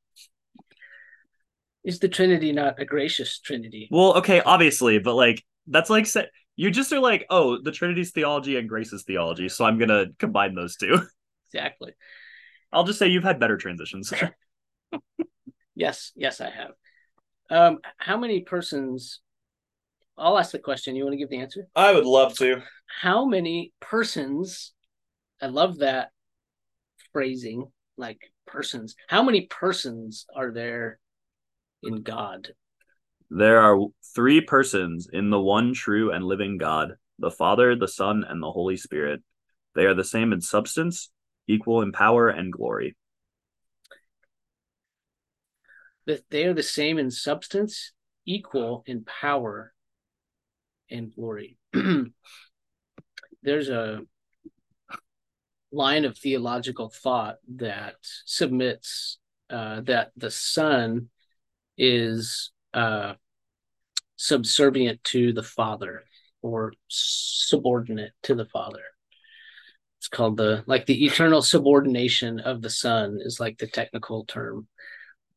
is 1.85 1.99
the 1.99 2.09
Trinity 2.09 2.51
not 2.51 2.77
a 2.77 2.83
gracious 2.83 3.39
Trinity? 3.39 3.87
Well, 3.89 4.17
okay, 4.17 4.41
obviously, 4.41 4.99
but 4.99 5.15
like 5.15 5.41
that's 5.67 5.89
like 5.89 6.07
say, 6.07 6.27
you 6.57 6.71
just 6.71 6.91
are 6.91 6.99
like, 6.99 7.25
oh, 7.29 7.57
the 7.61 7.71
Trinity's 7.71 8.11
theology 8.11 8.57
and 8.57 8.67
grace's 8.67 9.03
theology, 9.03 9.47
so 9.47 9.63
I'm 9.63 9.77
gonna 9.77 10.07
combine 10.19 10.55
those 10.55 10.75
two. 10.75 10.99
Exactly. 11.53 11.93
I'll 12.73 12.83
just 12.83 12.99
say 12.99 13.07
you've 13.07 13.23
had 13.23 13.39
better 13.39 13.55
transitions. 13.55 14.11
Yes, 15.73 16.11
yes, 16.15 16.41
I 16.41 16.49
have. 16.49 16.71
Um, 17.49 17.79
how 17.97 18.17
many 18.17 18.41
persons 18.41 19.21
I'll 20.17 20.37
ask 20.37 20.51
the 20.51 20.59
question. 20.59 20.97
You 20.97 21.03
want 21.03 21.13
to 21.13 21.17
give 21.17 21.29
the 21.29 21.39
answer? 21.39 21.67
I 21.75 21.93
would 21.93 22.05
love 22.05 22.35
to. 22.39 22.61
How 22.87 23.25
many 23.25 23.71
persons? 23.79 24.73
I 25.41 25.47
love 25.47 25.79
that 25.79 26.11
phrasing, 27.11 27.71
like 27.97 28.19
persons. 28.45 28.95
How 29.07 29.23
many 29.23 29.47
persons 29.47 30.25
are 30.35 30.51
there 30.51 30.99
in 31.83 32.01
God? 32.01 32.49
There 33.29 33.59
are 33.59 33.87
three 34.13 34.41
persons 34.41 35.07
in 35.11 35.29
the 35.29 35.39
one 35.39 35.73
true 35.73 36.11
and 36.11 36.23
living 36.23 36.57
God 36.57 36.95
the 37.17 37.31
Father, 37.31 37.75
the 37.75 37.87
Son, 37.87 38.25
and 38.27 38.43
the 38.43 38.51
Holy 38.51 38.75
Spirit. 38.75 39.23
They 39.73 39.85
are 39.85 39.93
the 39.93 40.03
same 40.03 40.33
in 40.33 40.41
substance, 40.41 41.09
equal 41.47 41.81
in 41.81 41.91
power 41.91 42.27
and 42.29 42.51
glory. 42.51 42.95
That 46.05 46.29
they 46.29 46.45
are 46.45 46.53
the 46.53 46.63
same 46.63 46.97
in 46.97 47.09
substance, 47.11 47.93
equal 48.25 48.83
in 48.85 49.05
power 49.05 49.73
and 50.89 51.13
glory. 51.13 51.57
There's 53.43 53.69
a 53.69 54.01
line 55.75 56.05
of 56.05 56.17
theological 56.17 56.89
thought 56.89 57.35
that 57.55 57.95
submits 58.25 59.19
uh, 59.49 59.81
that 59.81 60.11
the 60.15 60.31
Son 60.31 61.09
is 61.77 62.51
uh, 62.73 63.13
subservient 64.15 65.03
to 65.03 65.33
the 65.33 65.43
Father 65.43 66.03
or 66.41 66.73
subordinate 66.87 68.13
to 68.23 68.35
the 68.35 68.45
Father. 68.45 68.83
It's 69.99 70.07
called 70.07 70.37
the 70.37 70.63
like 70.65 70.85
the 70.85 71.05
eternal 71.05 71.41
subordination 71.41 72.39
of 72.39 72.61
the 72.61 72.69
Son 72.69 73.19
is 73.21 73.39
like 73.39 73.57
the 73.57 73.67
technical 73.67 74.23
term. 74.25 74.67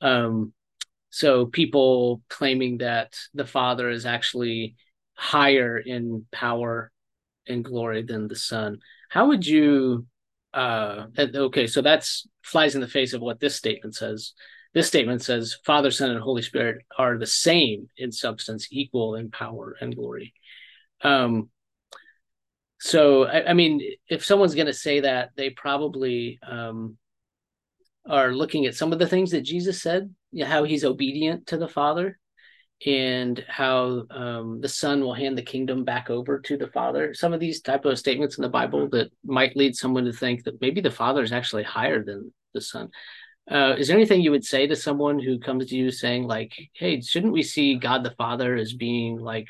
Um, 0.01 0.53
so 1.11 1.47
people 1.47 2.23
claiming 2.29 2.79
that 2.79 3.17
the 3.35 3.47
Father 3.47 3.91
is 3.91 4.07
actually 4.07 4.77
higher 5.15 5.79
in 5.79 6.27
power 6.31 6.93
and 7.49 7.65
glory 7.65 8.03
than 8.03 8.29
the 8.29 8.37
Son. 8.37 8.79
How 9.09 9.29
would 9.29 9.47
you 9.47 10.07
uh 10.55 11.07
okay, 11.17 11.67
so 11.67 11.83
that's 11.83 12.27
flies 12.43 12.75
in 12.75 12.81
the 12.81 12.89
face 12.89 13.13
of 13.13 13.21
what 13.21 13.41
this 13.41 13.55
statement 13.55 13.95
says. 13.95 14.33
This 14.75 14.87
statement 14.87 15.23
says 15.23 15.57
Father, 15.65 15.91
Son, 15.91 16.11
and 16.11 16.21
Holy 16.21 16.43
Spirit 16.43 16.85
are 16.97 17.19
the 17.19 17.27
same 17.27 17.89
in 17.97 18.13
substance, 18.13 18.69
equal 18.71 19.15
in 19.15 19.31
power 19.31 19.77
and 19.81 19.95
glory. 19.95 20.35
Um, 21.03 21.51
so 22.81 23.25
I, 23.25 23.51
I 23.51 23.53
mean, 23.55 23.83
if 24.09 24.25
someone's 24.25 24.55
going 24.55 24.67
to 24.67 24.73
say 24.75 25.01
that, 25.01 25.31
they 25.37 25.51
probably 25.51 26.39
um, 26.49 26.97
are 28.09 28.33
looking 28.33 28.67
at 28.67 28.75
some 28.75 28.93
of 28.93 28.99
the 28.99 29.07
things 29.07 29.33
that 29.33 29.43
Jesus 29.43 29.83
said, 29.83 30.15
how 30.43 30.65
he's 30.65 30.85
obedient 30.85 31.49
to 31.49 31.57
the 31.57 31.69
Father, 31.69 32.19
and 32.87 33.45
how 33.49 34.05
um, 34.11 34.61
the 34.61 34.69
Son 34.69 35.01
will 35.01 35.15
hand 35.15 35.37
the 35.37 35.43
kingdom 35.43 35.85
back 35.85 36.11
over 36.11 36.39
to 36.41 36.57
the 36.57 36.69
Father. 36.69 37.13
Some 37.13 37.33
of 37.33 37.41
these 37.41 37.61
type 37.61 37.85
of 37.85 37.99
statements 37.99 38.39
in 38.39 38.43
the 38.43 38.49
Bible 38.49 38.89
that 38.91 39.11
might 39.25 39.57
lead 39.57 39.75
someone 39.75 40.05
to 40.05 40.13
think 40.13 40.45
that 40.45 40.61
maybe 40.61 40.81
the 40.81 40.91
Father 40.91 41.23
is 41.23 41.33
actually 41.33 41.65
higher 41.65 42.05
than 42.05 42.33
the 42.55 42.61
Son. 42.61 42.89
Uh, 43.51 43.75
is 43.79 43.89
there 43.89 43.97
anything 43.97 44.21
you 44.21 44.31
would 44.31 44.45
say 44.45 44.67
to 44.67 44.77
someone 44.77 45.19
who 45.19 45.39
comes 45.39 45.67
to 45.67 45.77
you 45.77 45.91
saying 45.91 46.25
like, 46.25 46.53
"Hey, 46.75 47.01
shouldn't 47.01 47.33
we 47.33 47.43
see 47.43 47.77
God 47.77 48.05
the 48.05 48.15
Father 48.19 48.55
as 48.57 48.75
being 48.75 49.19
like 49.19 49.49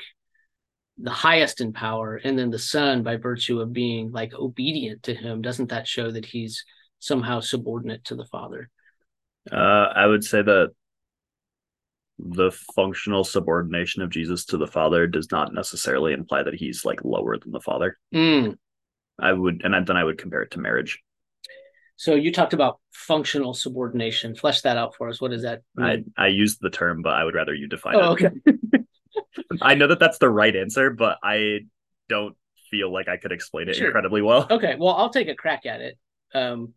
the 1.01 1.11
highest 1.11 1.61
in 1.61 1.71
power 1.71 2.17
and 2.23 2.37
then 2.37 2.49
the 2.49 2.59
son 2.59 3.03
by 3.03 3.15
virtue 3.15 3.61
of 3.61 3.71
being 3.71 4.11
like 4.11 4.33
obedient 4.33 5.01
to 5.03 5.13
him 5.13 5.41
doesn't 5.41 5.69
that 5.69 5.87
show 5.87 6.11
that 6.11 6.25
he's 6.25 6.65
somehow 6.99 7.39
subordinate 7.39 8.03
to 8.03 8.15
the 8.15 8.25
father 8.25 8.69
uh, 9.51 9.87
i 9.95 10.05
would 10.05 10.23
say 10.23 10.41
that 10.41 10.71
the 12.19 12.51
functional 12.75 13.23
subordination 13.23 14.01
of 14.01 14.09
jesus 14.09 14.45
to 14.45 14.57
the 14.57 14.67
father 14.67 15.07
does 15.07 15.31
not 15.31 15.53
necessarily 15.53 16.13
imply 16.13 16.43
that 16.43 16.53
he's 16.53 16.83
like 16.83 17.03
lower 17.03 17.37
than 17.37 17.51
the 17.51 17.61
father 17.61 17.97
mm. 18.13 18.55
i 19.19 19.31
would 19.31 19.61
and 19.63 19.87
then 19.87 19.97
i 19.97 20.03
would 20.03 20.17
compare 20.17 20.41
it 20.41 20.51
to 20.51 20.59
marriage 20.59 20.99
so 21.95 22.15
you 22.15 22.31
talked 22.31 22.53
about 22.53 22.79
functional 22.91 23.53
subordination 23.53 24.35
flesh 24.35 24.61
that 24.61 24.77
out 24.77 24.95
for 24.95 25.07
us 25.09 25.21
what 25.21 25.31
is 25.31 25.43
that 25.43 25.61
mean? 25.75 26.11
i 26.17 26.25
i 26.25 26.27
used 26.27 26.59
the 26.61 26.69
term 26.69 27.01
but 27.01 27.13
i 27.13 27.23
would 27.23 27.35
rather 27.35 27.53
you 27.53 27.67
define 27.67 27.95
oh, 27.95 28.13
it 28.13 28.25
okay 28.25 28.29
I 29.61 29.75
know 29.75 29.87
that 29.87 29.99
that's 29.99 30.17
the 30.17 30.29
right 30.29 30.55
answer, 30.55 30.89
but 30.89 31.17
I 31.23 31.61
don't 32.07 32.35
feel 32.69 32.91
like 32.91 33.07
I 33.07 33.17
could 33.17 33.31
explain 33.31 33.69
it 33.69 33.75
sure. 33.75 33.87
incredibly 33.87 34.21
well. 34.21 34.47
Okay, 34.49 34.75
well, 34.77 34.95
I'll 34.95 35.09
take 35.09 35.27
a 35.27 35.35
crack 35.35 35.65
at 35.65 35.81
it. 35.81 35.97
Um, 36.33 36.73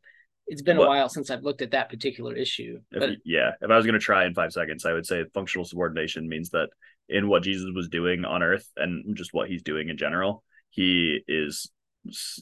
it's 0.52 0.60
been 0.60 0.76
a 0.76 0.86
while 0.86 1.08
since 1.08 1.30
I've 1.30 1.42
looked 1.42 1.62
at 1.62 1.70
that 1.70 1.88
particular 1.88 2.34
issue. 2.36 2.78
But... 2.92 3.16
Yeah, 3.24 3.52
if 3.62 3.70
I 3.70 3.76
was 3.76 3.86
going 3.86 3.94
to 3.94 3.98
try 3.98 4.26
in 4.26 4.34
five 4.34 4.52
seconds, 4.52 4.84
I 4.84 4.92
would 4.92 5.06
say 5.06 5.24
functional 5.32 5.64
subordination 5.64 6.28
means 6.28 6.50
that 6.50 6.68
in 7.08 7.26
what 7.26 7.42
Jesus 7.42 7.66
was 7.74 7.88
doing 7.88 8.26
on 8.26 8.42
earth 8.42 8.68
and 8.76 9.16
just 9.16 9.32
what 9.32 9.48
he's 9.48 9.62
doing 9.62 9.88
in 9.88 9.96
general, 9.96 10.44
he 10.68 11.20
is 11.26 11.70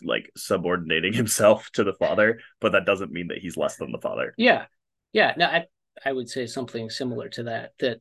like 0.03 0.29
subordinating 0.37 1.12
himself 1.23 1.70
to 1.75 1.85
the 1.85 1.92
Father, 1.92 2.40
but 2.61 2.73
that 2.73 2.85
doesn't 2.85 3.12
mean 3.12 3.29
that 3.29 3.38
he's 3.38 3.57
less 3.57 3.77
than 3.77 3.92
the 3.92 4.01
Father. 4.01 4.35
Yeah, 4.37 4.64
yeah. 5.12 5.35
No, 5.37 5.46
I 5.46 5.66
I 6.05 6.11
would 6.11 6.29
say 6.29 6.46
something 6.46 6.90
similar 6.90 7.29
to 7.31 7.44
that. 7.44 7.73
That 7.79 8.01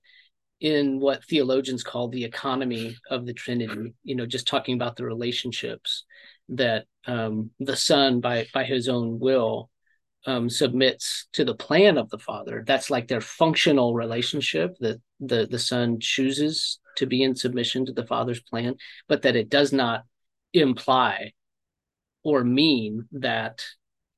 in 0.59 0.99
what 0.99 1.23
theologians 1.23 1.83
call 1.83 2.07
the 2.07 2.25
economy 2.25 2.97
of 3.11 3.27
the 3.27 3.33
Trinity, 3.33 3.93
you 4.03 4.15
know, 4.15 4.25
just 4.25 4.47
talking 4.47 4.73
about 4.73 4.95
the 4.95 5.05
relationships 5.05 6.05
that 6.49 6.85
um, 7.05 7.51
the 7.59 7.75
Son, 7.75 8.21
by 8.21 8.47
by 8.55 8.63
his 8.63 8.89
own 8.89 9.19
will, 9.19 9.69
um, 10.25 10.49
submits 10.49 11.27
to 11.33 11.45
the 11.45 11.55
plan 11.55 11.97
of 11.97 12.09
the 12.09 12.19
Father. 12.19 12.63
That's 12.65 12.89
like 12.89 13.07
their 13.07 13.21
functional 13.21 13.93
relationship 13.93 14.75
that 14.79 15.01
the 15.19 15.47
the 15.49 15.59
Son 15.59 15.99
chooses 15.99 16.79
to 16.97 17.05
be 17.05 17.23
in 17.23 17.35
submission 17.35 17.85
to 17.85 17.93
the 17.93 18.05
Father's 18.05 18.41
plan, 18.41 18.75
but 19.07 19.21
that 19.23 19.35
it 19.35 19.49
does 19.49 19.71
not 19.71 20.03
imply 20.53 21.33
or 22.23 22.43
mean 22.43 23.07
that 23.13 23.63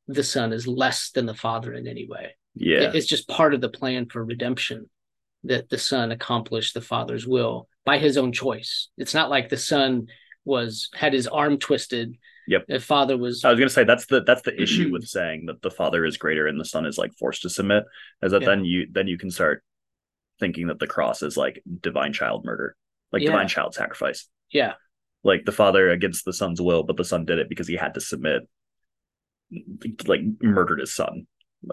the 0.08 0.24
Son 0.24 0.54
is 0.54 0.68
less 0.68 1.12
than 1.12 1.26
the 1.26 1.36
Father 1.36 1.74
in 1.74 1.88
any 1.88 2.08
way. 2.08 2.36
Yeah, 2.56 2.92
it's 2.94 3.08
just 3.08 3.28
part 3.28 3.54
of 3.54 3.62
the 3.62 3.70
plan 3.70 4.08
for 4.08 4.24
redemption 4.24 4.90
that 5.44 5.70
the 5.70 5.78
son 5.78 6.12
accomplished 6.12 6.74
the 6.74 6.82
father's 6.82 7.26
will 7.26 7.68
by 7.86 7.98
his 7.98 8.18
own 8.18 8.32
choice. 8.32 8.90
It's 8.98 9.14
not 9.14 9.30
like 9.30 9.50
the 9.50 9.58
son 9.58 10.08
was 10.46 10.90
had 10.94 11.14
his 11.14 11.28
arm 11.28 11.58
twisted. 11.58 12.18
Yep. 12.48 12.66
The 12.68 12.80
father 12.80 13.18
was 13.18 13.44
I 13.46 13.50
was 13.50 13.60
gonna 13.60 13.70
say 13.70 13.84
that's 13.84 14.06
the 14.06 14.24
that's 14.24 14.42
the 14.42 14.60
issue 14.60 14.90
with 14.94 15.08
saying 15.08 15.46
that 15.48 15.62
the 15.62 15.72
father 15.72 16.06
is 16.06 16.18
greater 16.18 16.48
and 16.48 16.60
the 16.60 16.66
son 16.66 16.86
is 16.86 16.98
like 16.98 17.14
forced 17.18 17.44
to 17.44 17.50
submit, 17.50 17.84
is 18.22 18.32
that 18.32 18.42
yeah. 18.42 18.50
then 18.50 18.66
you 18.66 18.88
then 18.92 19.08
you 19.08 19.18
can 19.18 19.32
start 19.32 19.64
thinking 20.40 20.68
that 20.68 20.80
the 20.80 20.88
cross 20.88 21.22
is 21.22 21.38
like 21.38 21.62
divine 21.82 22.14
child 22.14 22.46
murder, 22.46 22.76
like 23.12 23.22
yeah. 23.22 23.30
divine 23.30 23.48
child 23.48 23.74
sacrifice. 23.74 24.28
Yeah. 24.52 24.74
Like 25.24 25.46
the 25.46 25.52
father 25.52 25.90
against 25.90 26.26
the 26.26 26.34
son's 26.34 26.60
will, 26.60 26.84
but 26.84 26.98
the 26.98 27.06
son 27.06 27.26
did 27.26 27.38
it 27.38 27.48
because 27.48 27.68
he 27.68 27.76
had 27.76 27.94
to 27.94 28.02
submit, 28.02 28.48
like 30.08 30.22
murdered 30.42 30.80
his 30.80 30.96
son 30.96 31.28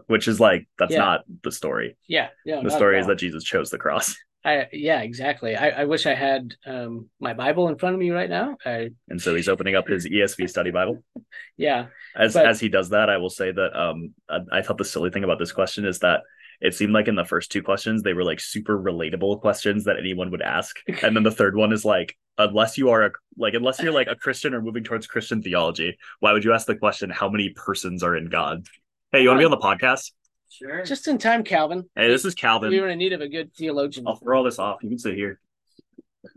which 0.07 0.29
is 0.29 0.39
like 0.39 0.69
that's 0.79 0.93
yeah. 0.93 0.99
not 0.99 1.25
the 1.43 1.53
story. 1.53 1.97
Yeah, 2.07 2.29
yeah. 2.45 2.61
The 2.63 2.71
story 2.71 3.01
is 3.01 3.07
that 3.07 3.17
Jesus 3.17 3.45
chose 3.45 3.71
the 3.71 3.79
cross. 3.79 4.17
I 4.45 4.67
yeah, 4.73 5.03
exactly. 5.03 5.57
I, 5.57 5.71
I 5.71 5.85
wish 5.85 6.07
I 6.07 6.15
had 6.15 6.55
um, 6.65 7.09
my 7.21 7.35
Bible 7.35 7.69
in 7.69 7.77
front 7.77 7.95
of 7.95 8.01
me 8.01 8.11
right 8.11 8.31
now. 8.31 8.57
I, 8.65 8.91
and 9.09 9.21
so 9.21 9.35
he's 9.35 9.49
opening 9.49 9.75
up 9.75 9.89
his 9.89 10.07
ESV 10.07 10.49
study 10.49 10.71
Bible. 10.71 11.03
yeah. 11.57 11.87
As 12.17 12.35
but, 12.35 12.47
as 12.47 12.61
he 12.61 12.69
does 12.69 12.91
that, 12.91 13.11
I 13.11 13.19
will 13.19 13.31
say 13.31 13.51
that 13.51 13.79
um 13.79 14.15
I, 14.29 14.39
I 14.53 14.63
thought 14.63 14.79
the 14.79 14.85
silly 14.85 15.11
thing 15.11 15.25
about 15.25 15.39
this 15.39 15.53
question 15.53 15.85
is 15.85 15.99
that 16.01 16.21
it 16.61 16.75
seemed 16.75 16.93
like 16.93 17.07
in 17.07 17.15
the 17.15 17.25
first 17.25 17.53
two 17.53 17.63
questions 17.63 18.03
they 18.03 18.15
were 18.15 18.25
like 18.25 18.41
super 18.41 18.77
relatable 18.77 19.41
questions 19.41 19.85
that 19.85 19.99
anyone 19.99 20.31
would 20.33 20.43
ask 20.43 20.77
and 21.03 21.15
then 21.15 21.23
the 21.23 21.31
third 21.31 21.55
one 21.55 21.73
is 21.73 21.85
like 21.85 22.17
unless 22.37 22.77
you 22.77 22.91
are 22.91 23.05
a 23.05 23.11
like 23.37 23.55
unless 23.55 23.81
you're 23.81 23.93
like 23.93 24.09
a 24.09 24.17
christian 24.17 24.55
or 24.55 24.61
moving 24.61 24.83
towards 24.83 25.07
christian 25.07 25.41
theology 25.41 25.97
why 26.19 26.33
would 26.33 26.43
you 26.43 26.53
ask 26.53 26.67
the 26.67 26.75
question 26.75 27.11
how 27.11 27.29
many 27.29 27.51
persons 27.51 28.03
are 28.03 28.17
in 28.17 28.29
god 28.29 28.67
Hey, 29.11 29.23
you 29.23 29.29
want 29.29 29.39
to 29.39 29.41
be 29.41 29.45
on 29.47 29.51
the 29.51 29.57
podcast? 29.57 30.11
Sure. 30.51 30.85
Just 30.85 31.09
in 31.09 31.19
time, 31.19 31.45
Calvin. 31.45 31.89
Hey, 31.95 32.09
this 32.09 32.25
is 32.25 32.35
Calvin. 32.35 32.71
We 32.71 32.81
were 32.81 32.89
in 32.89 32.99
need 32.99 33.13
of 33.13 33.21
a 33.21 33.29
good 33.29 33.55
theologian. 33.55 34.07
I'll 34.07 34.17
throw 34.17 34.39
all 34.39 34.45
this 34.45 34.59
off. 34.59 34.83
You 34.83 34.89
can 34.89 34.99
sit 34.99 35.15
here. 35.15 35.41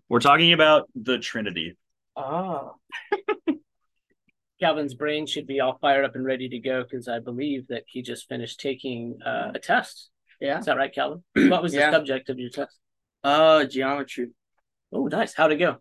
We're 0.10 0.20
talking 0.20 0.54
about 0.54 0.90
the 0.96 1.18
Trinity. 1.18 1.78
Ah. 2.16 2.72
Calvin's 4.60 4.94
brain 4.94 5.26
should 5.26 5.48
be 5.48 5.60
all 5.60 5.78
fired 5.80 6.06
up 6.06 6.16
and 6.16 6.24
ready 6.24 6.50
to 6.50 6.60
go 6.60 6.84
because 6.84 7.08
I 7.08 7.20
believe 7.20 7.68
that 7.68 7.84
he 7.88 8.02
just 8.02 8.28
finished 8.28 8.60
taking 8.60 9.18
uh, 9.26 9.52
a 9.56 9.60
test. 9.60 10.10
Yeah. 10.40 10.60
Is 10.60 10.66
that 10.66 10.78
right, 10.78 10.94
Calvin? 10.94 11.24
What 11.50 11.64
was 11.64 11.74
yeah. 11.74 11.90
the 11.90 11.98
subject 11.98 12.30
of 12.30 12.38
your 12.38 12.50
test? 12.50 12.78
Uh, 13.24 13.66
geometry. 13.66 14.30
Oh, 14.92 15.08
nice. 15.08 15.34
How'd 15.34 15.52
it 15.52 15.58
go? 15.58 15.78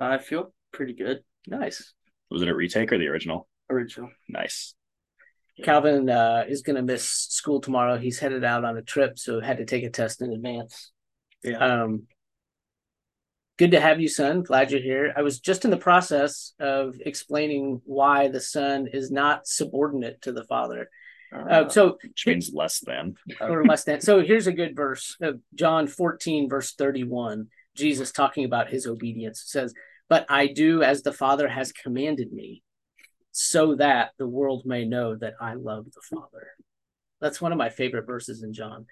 I 0.00 0.18
feel 0.18 0.52
pretty 0.72 0.94
good. 0.94 1.22
Nice. 1.46 1.92
Was 2.30 2.42
it 2.42 2.48
a 2.48 2.54
retake 2.54 2.92
or 2.92 2.98
the 2.98 3.08
original? 3.08 3.48
Original. 3.70 4.10
Nice. 4.28 4.74
Calvin 5.62 6.08
uh, 6.08 6.44
is 6.48 6.62
going 6.62 6.76
to 6.76 6.82
miss 6.82 7.04
school 7.04 7.60
tomorrow. 7.60 7.98
He's 7.98 8.18
headed 8.18 8.44
out 8.44 8.64
on 8.64 8.76
a 8.76 8.82
trip, 8.82 9.18
so 9.18 9.40
had 9.40 9.58
to 9.58 9.64
take 9.64 9.84
a 9.84 9.90
test 9.90 10.22
in 10.22 10.32
advance. 10.32 10.92
Yeah. 11.42 11.58
Um, 11.58 12.06
good 13.58 13.72
to 13.72 13.80
have 13.80 14.00
you, 14.00 14.08
son. 14.08 14.42
Glad 14.42 14.70
you're 14.70 14.80
here. 14.80 15.12
I 15.16 15.22
was 15.22 15.40
just 15.40 15.64
in 15.64 15.70
the 15.70 15.76
process 15.76 16.52
of 16.60 16.96
explaining 17.04 17.80
why 17.84 18.28
the 18.28 18.40
son 18.40 18.88
is 18.92 19.10
not 19.10 19.46
subordinate 19.46 20.22
to 20.22 20.32
the 20.32 20.44
father. 20.44 20.88
Uh, 21.32 21.38
uh, 21.38 21.68
so 21.68 21.98
which 22.02 22.26
means 22.26 22.52
less 22.54 22.80
than 22.80 23.14
or 23.40 23.64
less 23.64 23.84
than. 23.84 24.00
So 24.00 24.22
here's 24.22 24.46
a 24.46 24.52
good 24.52 24.74
verse 24.74 25.16
of 25.20 25.40
John 25.54 25.86
14, 25.86 26.48
verse 26.48 26.72
31. 26.74 27.48
Jesus 27.76 28.12
talking 28.12 28.44
about 28.44 28.70
his 28.70 28.86
obedience 28.86 29.44
says, 29.46 29.74
But 30.08 30.26
I 30.28 30.46
do 30.46 30.82
as 30.82 31.02
the 31.02 31.12
Father 31.12 31.48
has 31.48 31.72
commanded 31.72 32.32
me, 32.32 32.62
so 33.40 33.76
that 33.76 34.10
the 34.18 34.26
world 34.26 34.64
may 34.66 34.84
know 34.84 35.14
that 35.14 35.34
I 35.40 35.54
love 35.54 35.84
the 35.84 36.16
Father. 36.16 36.48
That's 37.20 37.40
one 37.40 37.52
of 37.52 37.58
my 37.58 37.68
favorite 37.68 38.04
verses 38.04 38.42
in 38.42 38.52
John. 38.52 38.84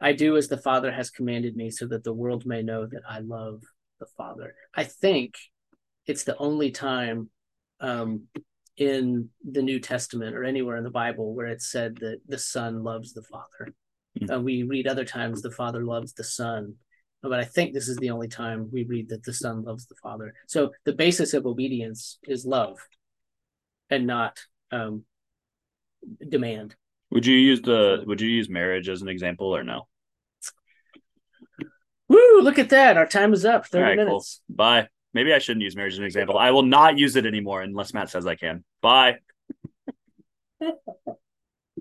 I 0.00 0.12
do 0.12 0.36
as 0.36 0.48
the 0.48 0.56
Father 0.56 0.90
has 0.90 1.08
commanded 1.08 1.54
me, 1.54 1.70
so 1.70 1.86
that 1.86 2.02
the 2.02 2.12
world 2.12 2.44
may 2.44 2.64
know 2.64 2.84
that 2.84 3.02
I 3.08 3.20
love 3.20 3.62
the 4.00 4.06
Father. 4.16 4.56
I 4.74 4.82
think 4.82 5.36
it's 6.06 6.24
the 6.24 6.36
only 6.38 6.72
time 6.72 7.30
um, 7.78 8.22
in 8.76 9.28
the 9.48 9.62
New 9.62 9.78
Testament 9.78 10.34
or 10.34 10.42
anywhere 10.42 10.78
in 10.78 10.82
the 10.82 10.90
Bible 10.90 11.32
where 11.32 11.46
it's 11.46 11.70
said 11.70 11.96
that 11.98 12.18
the 12.26 12.38
Son 12.38 12.82
loves 12.82 13.12
the 13.12 13.22
Father. 13.22 13.72
Mm. 14.20 14.34
Uh, 14.34 14.40
we 14.40 14.64
read 14.64 14.88
other 14.88 15.04
times 15.04 15.42
the 15.42 15.52
Father 15.52 15.84
loves 15.84 16.12
the 16.12 16.24
Son, 16.24 16.74
but 17.22 17.38
I 17.38 17.44
think 17.44 17.72
this 17.72 17.86
is 17.86 17.98
the 17.98 18.10
only 18.10 18.26
time 18.26 18.68
we 18.72 18.82
read 18.82 19.10
that 19.10 19.22
the 19.22 19.32
Son 19.32 19.62
loves 19.62 19.86
the 19.86 19.94
Father. 20.02 20.34
So 20.48 20.72
the 20.84 20.92
basis 20.92 21.34
of 21.34 21.46
obedience 21.46 22.18
is 22.26 22.44
love, 22.44 22.80
and 23.92 24.06
not 24.06 24.40
um, 24.70 25.04
demand. 26.26 26.74
Would 27.10 27.26
you 27.26 27.36
use 27.36 27.60
the 27.60 28.02
would 28.06 28.20
you 28.20 28.28
use 28.28 28.48
marriage 28.48 28.88
as 28.88 29.02
an 29.02 29.08
example 29.08 29.54
or 29.54 29.62
no? 29.62 29.86
Woo! 32.08 32.40
Look 32.40 32.58
at 32.58 32.70
that. 32.70 32.96
Our 32.96 33.06
time 33.06 33.34
is 33.34 33.44
up. 33.44 33.66
Thirty 33.66 33.84
right, 33.84 33.96
cool. 33.98 34.06
minutes. 34.06 34.40
Bye. 34.48 34.88
Maybe 35.14 35.34
I 35.34 35.38
shouldn't 35.38 35.62
use 35.62 35.76
marriage 35.76 35.92
as 35.92 35.98
an 35.98 36.06
example. 36.06 36.38
I 36.38 36.52
will 36.52 36.62
not 36.62 36.96
use 36.98 37.16
it 37.16 37.26
anymore 37.26 37.60
unless 37.60 37.92
Matt 37.92 38.08
says 38.08 38.26
I 38.26 38.34
can. 38.34 38.64
Bye. 38.80 39.18